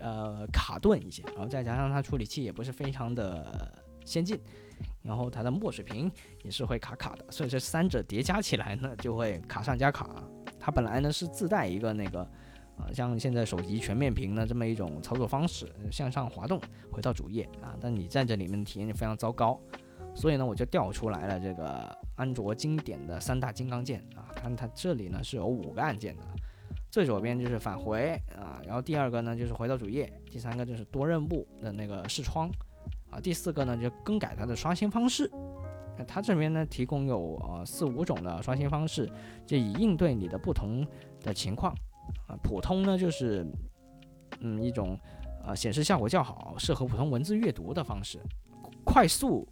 [0.00, 4.40] 呃卡顿一些，然后再加上它处理器也不是非常的先进。
[5.02, 6.10] 然后它的墨水屏
[6.42, 10.22] 也是会卡卡的，所以这三者叠加起来呢，就会卡上加卡。
[10.58, 12.28] 它本来呢是自带一个那个，
[12.77, 16.61] 啊，像现在手机全面屏的这么一种操作方式，向上滑动
[16.91, 19.61] 回到主页啊，但你在这里面体验就非常糟糕。
[20.14, 26.22] 所以呢，我就调出来了这个安卓经典的三大金刚键啊，看它这里呢是有五个按键的，
[26.91, 32.51] 最左边就是返回啊，然后第二个呢就是回到主页，第三个就是多任务的那个视窗。
[33.11, 35.31] 啊，第四个呢，就更改它的刷新方式。
[36.07, 39.11] 它这边呢，提供有呃四五种的刷新方式，
[39.47, 40.87] 就以应对你的不同
[41.22, 41.74] 的情况。
[42.26, 43.46] 啊，普通呢就是
[44.40, 44.98] 嗯一种
[45.44, 48.18] 呃显示效果较好，适合普通文字阅读的方式。
[48.84, 49.46] 快速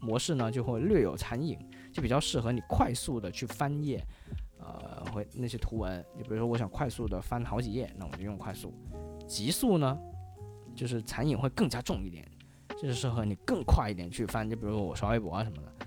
[0.00, 1.58] 模式呢就会略有残影，
[1.92, 4.02] 就比较适合你快速的去翻页，
[4.58, 6.04] 呃，会那些图文。
[6.16, 8.72] 你比如说我想快速的翻好几页，那我就用快速。
[9.26, 9.98] 极速呢，
[10.74, 12.26] 就是残影会更加重一点。
[12.80, 15.77] 就是适合你更快一点去翻，就比如说我刷微博啊什么的。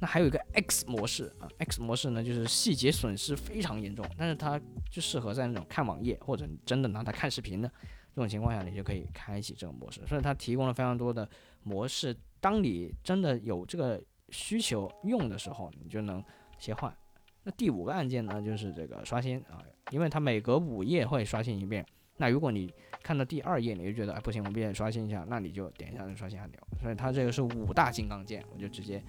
[0.00, 7.68] 那还有一个 X 模式啊，X 模式呢就是细节损失非常严重，但是它就适合在那种看网页或者你真的拿它看视频的
[8.14, 10.00] 这种情况下，你就可以开启这个模式。
[10.06, 11.28] 所以它提供了非常多的
[11.64, 16.22] 模式，当你真的有这个需求用的时候，你就能
[16.58, 16.94] 切换。
[17.42, 21.84] 那第五个按键呢就是这个刷新啊，因为它每隔五页会刷新一遍。
[22.18, 22.72] 那如果你
[23.02, 26.60] 看到第二页，你就觉得哎不行，我必须刷新一下，那你就点一下这刷新按钮。
[26.80, 29.02] 所以它这个是五大金刚键，我就直接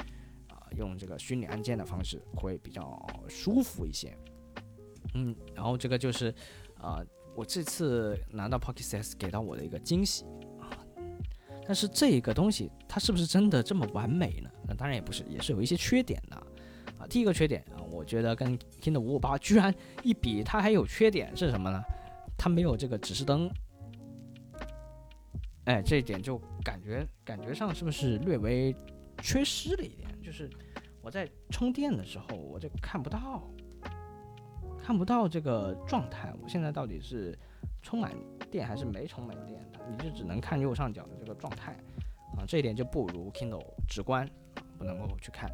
[0.78, 4.18] 用这个虚拟按键的方式会比较舒服一些。
[5.14, 6.34] 嗯，然后这个就是
[6.78, 7.04] 啊
[7.36, 10.26] 我这次拿到 Pocket CS 给到我的一个惊喜
[10.60, 10.70] 啊。
[11.66, 14.50] 但是这个东西它是不是真的这么完美呢？
[14.68, 16.36] 那当然也不是，也是有一些缺点的
[16.98, 17.06] 啊。
[17.08, 21.82] 第一个缺点啊，我觉得跟 Kindle 五五八居然一比，它还有缺点是什么呢？
[22.38, 23.52] 它没有这个指示灯，
[25.66, 28.76] 哎，这一点就感觉感觉上是不是略微
[29.22, 30.09] 缺失了一点？
[30.30, 30.48] 就是
[31.02, 33.42] 我在充电的时候，我就看不到，
[34.80, 36.32] 看不到这个状态。
[36.40, 37.36] 我现在到底是
[37.82, 38.14] 充满
[38.52, 39.80] 电还是没充满电的？
[39.90, 41.72] 你就只能看右上角的这个状态
[42.38, 44.30] 啊，这一点就不如 Kindle 直观，
[44.78, 45.50] 不能够去看。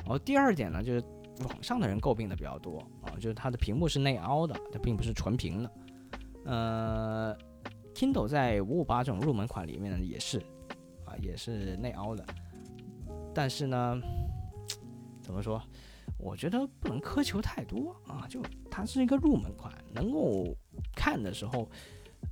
[0.00, 1.02] 然后第二点呢，就是
[1.46, 5.70] 网上的人诟病的比较多啊，就是它的屏幕是内凹的，它并不是纯平的。
[6.44, 7.34] 呃
[7.94, 10.38] ，Kindle 在五五八这种入门款里面呢，也是
[11.06, 12.22] 啊，也是内凹的。
[13.34, 14.00] 但是呢，
[15.20, 15.62] 怎么说？
[16.18, 20.56] 我觉得不能苛求太多啊，就它是一个入门款，能够
[20.94, 21.68] 看的时候，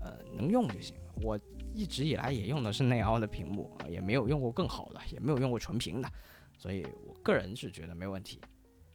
[0.01, 0.95] 呃，能用就行。
[1.23, 1.39] 我
[1.75, 6.09] 一直以来也用的是内凹的屏幕，也没有用过更好的，也没有用过纯屏的，
[6.57, 8.41] 所以我个人是觉得没问题。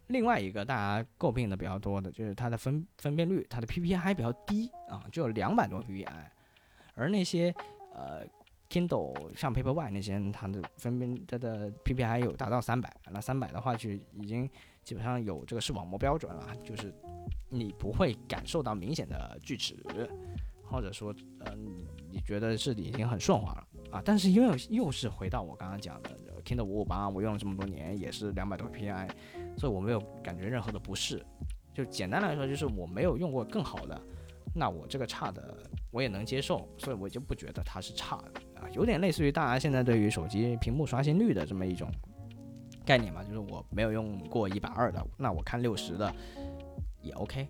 [0.07, 6.07] 另外一个大家诟病的比较多的就是它的分分辨率，它的 PPI 比较低啊，只有两百多 PPI，
[6.93, 7.53] 而那些
[7.93, 8.25] 呃
[8.69, 14.49] Kindle 像 Paperwhite 那些，它的分辨它的 PPI 有达到三百，那三百的话就已经
[14.83, 16.93] 基本上有这个视网膜标准了，就是
[17.49, 19.75] 你不会感受到明显的锯齿，
[20.63, 21.13] 或者说
[21.45, 26.09] 嗯、你觉得是已经很顺滑了啊，但是因为又是回到我刚刚讲的
[26.43, 29.09] Kindle 五五八，我用了这么多年也是两百多 PPI。
[29.57, 31.25] 所以我没有感觉任何的不适，
[31.73, 34.01] 就简单来说，就是我没有用过更好的，
[34.53, 35.55] 那我这个差的
[35.91, 38.33] 我也能接受，所以我就不觉得它是差的
[38.71, 41.89] 有点类似于大家现在对于手机屏幕刷新率的这么一种
[42.85, 46.13] 概念嘛，就是我没有用过一百二的，那我看六十的
[47.01, 47.47] 也 OK，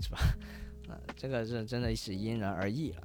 [0.00, 0.18] 是吧？
[0.88, 3.02] 呃，这个是真的是因人而异了。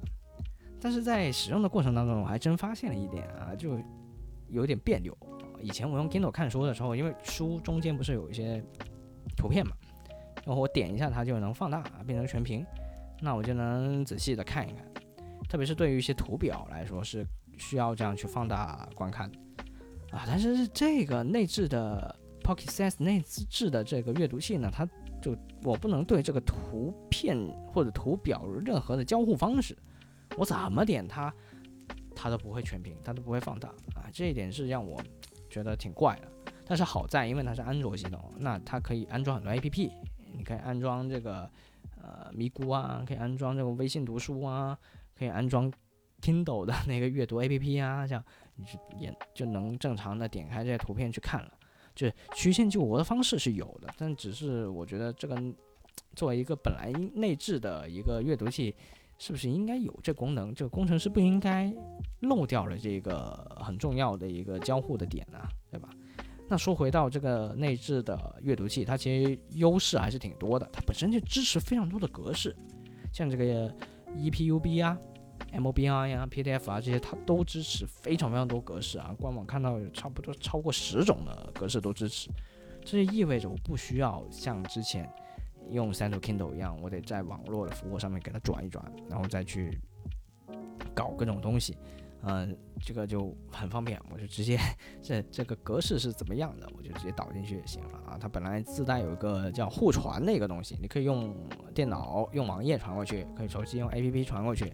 [0.80, 3.78] 但是在使用的过程当中，我还真发现了一点啊，就
[4.48, 5.16] 有点别扭。
[5.62, 8.62] 以前我用 Kindle 看书的时候，因为书中间不是有一些
[9.36, 9.74] 图片嘛，
[10.44, 12.64] 然后我点一下它就能放大变成全屏，
[13.20, 14.84] 那我就能仔细的看一看。
[15.48, 17.24] 特别是对于一些图表来说，是
[17.56, 19.30] 需要这样去放大观看
[20.10, 20.24] 啊。
[20.26, 24.88] 但是这个内置的 Pocket Sense 内置的这个阅读器呢，它
[25.20, 27.36] 就我不能对这个图片
[27.72, 29.76] 或者图表任何的交互方式，
[30.36, 31.32] 我怎么点它，
[32.14, 34.08] 它都不会全屏，它都不会放大啊。
[34.12, 35.00] 这一点是让我。
[35.48, 39.90] 觉得挺怪的，但是好在因为它是安卓系统，那它可以安装很多 APP，
[40.36, 41.48] 你可以安装这个
[42.02, 44.76] 呃咪咕啊，可以安装这个微信读书啊，
[45.16, 45.72] 可以安装
[46.20, 48.24] Kindle 的那个阅读 APP 啊，这样
[48.56, 51.52] 你就也就能正常的点开这些图片去看了。
[51.94, 55.40] 就曲线救国的方式是有的，但只是我觉得这个
[56.14, 58.74] 作为一个本来内置的一个阅读器，
[59.18, 60.54] 是不是应该有这功能？
[60.54, 61.72] 这个工程师不应该。
[62.20, 65.38] 漏掉了这个很重要的一个交互的点呢，
[65.70, 65.90] 对吧？
[66.48, 70.66] 那说回到这个内置的阅读器，它其实优势还是挺多的。
[70.72, 72.56] 它本身就支持非常多的格式，
[73.12, 73.72] 像这个
[74.16, 74.98] EPUB 啊、
[75.56, 79.14] MOBI 啊、PDF 啊这些，它都支持非常非常多格式啊。
[79.18, 82.30] 官网看到有差不多超过十种的格式都支持，
[82.84, 85.10] 这就意味着我不需要像之前
[85.70, 89.78] 用三图 Kindle 一样，我得在网络的服务上面给它转一转，然后再去
[90.94, 91.76] 搞各种东西。
[92.28, 94.58] 嗯，这个就很方便，我就直接
[95.00, 98.18] 这这个格式是怎么样的，我就直接导进去就行了啊。
[98.20, 101.32] 它本来自带有一个叫互传的一个东西，你可以用
[101.72, 104.72] 电脑用网页传过去，可以手机用 APP 传过去，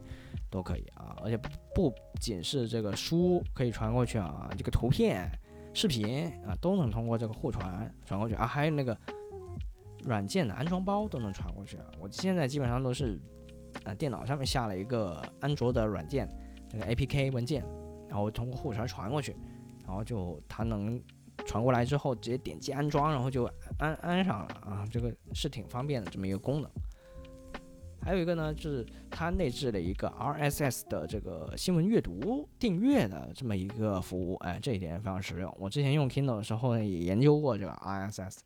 [0.53, 1.17] 都可以啊。
[1.25, 1.37] 而且
[1.75, 5.29] 不仅是这个书可以传过去啊，这个图片、
[5.75, 8.47] 视频啊都能通过这个互传传过去啊。
[8.47, 8.97] 还有那个
[10.05, 11.87] 软件的安装包都能传过去啊。
[11.99, 13.19] 我现在基本上都是
[13.83, 16.29] 啊电脑上面下了一个安卓的软件。
[16.69, 17.63] 这个 APK 文件，
[18.09, 19.37] 然后通过互传传过去，
[19.85, 20.99] 然后就它能
[21.45, 23.45] 传过来之后直接点击安装，然后就
[23.79, 26.71] 安安上了啊，这个是挺方便的这么一个功能。
[28.05, 35.57] 还有一个呢，就是它内置了一个 RSS 的这个新闻阅读订阅的这么一个服务，哎，这一点非常实用。
[35.59, 38.39] 我之前用 Kindle 的时候呢，也研究过这个 RSS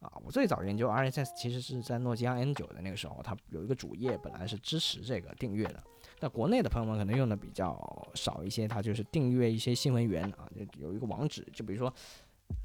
[0.00, 0.12] 啊。
[0.24, 5.82] 我最早研究 RSS 其实是在诺基亚 N9 的那个时候，它有一个主页本来是支持这个订阅的。
[6.20, 7.76] 那国内的朋友们可能用的比较
[8.14, 11.92] 少一些，它就是订阅一些新闻源啊，就有一个网址，就比如说，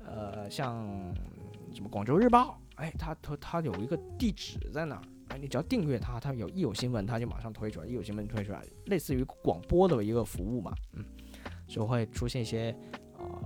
[0.06, 0.86] 呃，像
[1.74, 11.04] 什么广州日报，哎，它它它有一个地址在那儿，哎，你只要订阅它，它有一有新闻它就马上推出来，一有新闻推出来，类似于广播的一个服务嘛，嗯，
[11.68, 12.72] 就会出现一些
[13.18, 13.44] 啊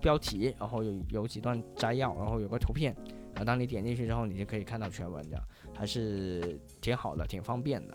[0.00, 2.94] 标题，然后有有几段摘要，然后有个图片，
[3.32, 5.42] 然后当你点进去之后，你就可以看到全文，这样
[5.74, 7.94] 还是挺好的，挺方便的。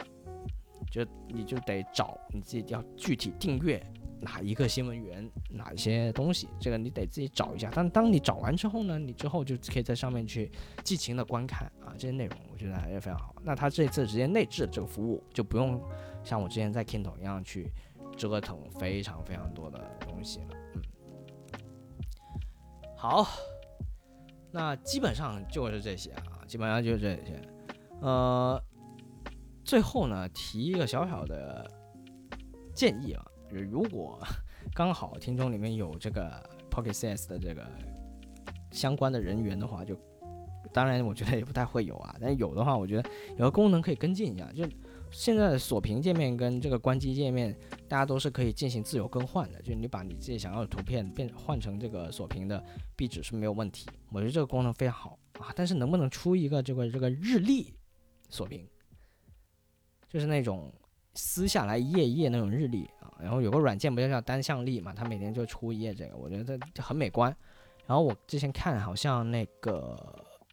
[0.91, 3.82] 就你就得找你自己要具体订阅
[4.20, 7.72] 哪一个新闻源，哪一些东西，这个你得自己找一下。
[7.74, 10.51] 但当你找完之后呢，你之后就可以在上面去
[10.84, 13.36] 尽情的观看啊，这些内容我觉得还是非常好。
[13.43, 15.82] 那它这次直接内置这个服务，就不用
[16.24, 17.72] 像我之前在 Kindle 一样去
[18.15, 20.47] 折腾非常非常多的东西了。
[20.76, 20.82] 嗯，
[22.95, 23.28] 好，
[24.51, 27.41] 那基本上就是这些啊，基本上就是这些，
[28.01, 28.61] 呃。
[29.63, 31.70] 最后呢，提一个小小的
[32.74, 34.19] 建议啊，如果
[34.73, 37.65] 刚好听众里面有这个 Pocket CS 的这个
[38.71, 39.97] 相关的人员的话，就
[40.73, 44.67] 当然我觉得也不太会有啊，但有的话，我觉得有个功能可以跟进一下，就
[45.09, 52.61] 现在的锁屏界面跟这个关机界面，大家都是可以进行自由更换的，就你把你自己想要的图片变换成这个锁屏的
[52.95, 57.73] 壁纸是没有问题，我觉得这个功能非常好啊，但是能不能出一个这个这个日历
[58.29, 58.67] 锁屏？
[60.09, 60.71] 就是那种
[61.18, 67.36] 撕下来一页一页那种日历啊，然后有个软件不就叫单向历嘛，它每天就出一页这个，我觉得很美观。
[67.88, 69.97] 然后我之前看好像那个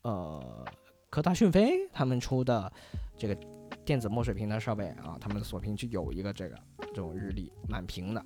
[0.02, 0.64] 呃
[1.10, 2.72] 科大讯飞他们出的
[3.16, 3.36] 这个
[3.84, 8.24] 电子墨水屏的设备啊，他们的锁屏就有一个这个这种日历满屏的，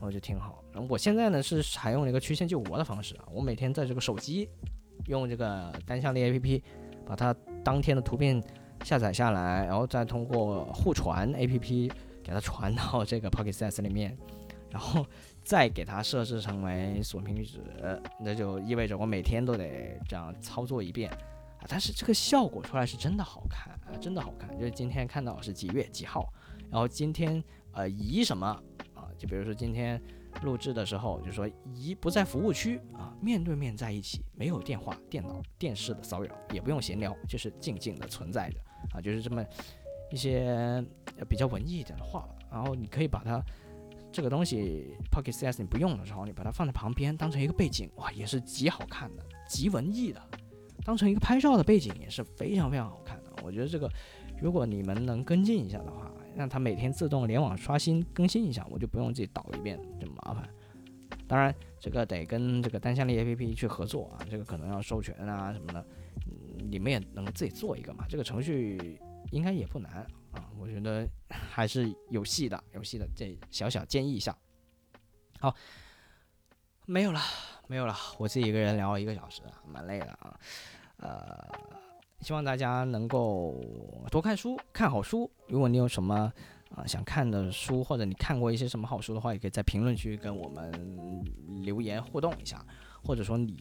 [0.00, 0.64] 我觉得挺好。
[0.72, 4.48] 然后我现在呢是采用了一个曲线救国的方式啊，我每天在这个手机
[5.06, 6.62] 用这个单向历 APP
[7.04, 8.42] 把它当天的图片
[8.82, 14.16] 下载下来，然后再通过互传 APP 给它传到这个 Pocket Sense 里面，
[14.70, 15.06] 然后。
[15.46, 17.60] 再给它设置成为锁屏值，
[18.18, 21.68] 那就意味着我每天都得这样操作一遍啊！
[21.68, 24.58] 但是这个效果出来是真的好看啊，真的好看。
[24.58, 26.32] 就是今天看到是几月几号，
[26.70, 28.46] 然后今天呃移什么
[28.94, 29.04] 啊？
[29.18, 30.00] 就比如说今天
[30.42, 38.58] 录制的时候，就说移不在服务区啊，面对面在一起，没有电话、电脑、电视的骚扰，也不用闲聊，就是静静的存在着
[38.92, 39.44] 啊，就是这么
[40.10, 40.84] 一些
[41.28, 43.42] 比较文艺一点的话吧，然后你可以把它。
[44.12, 50.22] 这个东西 Pocket CS 你不用的时候，你把它放在旁边当成一个背景，哇，也是极好看的，极文艺的。
[50.84, 53.32] 当成一个拍照的背景也是非常非常好看的。
[53.42, 53.90] 我觉得这个，
[54.40, 60.48] 如果你们能跟进一下的话，让它每天自动联网刷新更新一下，我就不用自己导一遍这么麻烦。
[61.26, 65.86] 当然，这个得跟这个单向力 APP 去合作啊，这个可能要授权啊什么的，
[66.70, 68.04] 你们也能自己做一个嘛。
[68.08, 70.06] 这个程序应该也不难。
[70.32, 73.08] 啊，我觉得还是有戏的，有戏的。
[73.14, 74.36] 这小小建议一下。
[75.38, 75.54] 好，
[76.86, 77.20] 没有了，
[77.68, 77.94] 没有了。
[78.18, 80.38] 我自己一个人聊了一个小时，蛮累的啊。
[80.96, 81.48] 呃，
[82.24, 83.62] 希望大家能够
[84.10, 85.30] 多看书，看好书。
[85.46, 86.32] 如果你有什么
[86.74, 91.22] 啊想看的书，或者你看过一些什么好书的话，也可以在评论区跟我们
[91.62, 92.64] 留言互动一下。
[93.06, 93.54] 或者说你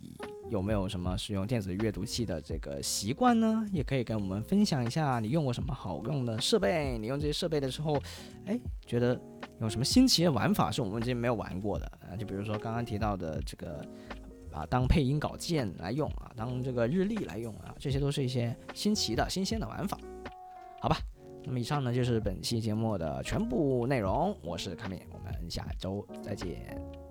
[0.49, 3.67] 有没有什么使用电子阅读器的这个习惯呢？
[3.73, 6.97] 也可以跟我们分享一下，你用过什么好用的设备？
[6.97, 8.01] 你用这些设备的时候，
[8.45, 9.19] 哎，觉得
[9.59, 12.15] 有什么新奇的玩法是我们之前没有玩过的啊？
[12.15, 13.85] 就比如说刚刚提到的这个
[14.53, 19.97] 啊，当配音稿件来用啊，当这个日历来用啊，这些都是一些新奇的新鲜的玩法，
[20.79, 20.97] 好吧？
[21.45, 27.02] 那么以上呢就是本期节目的全部内容，我是卡米，我们下周再见。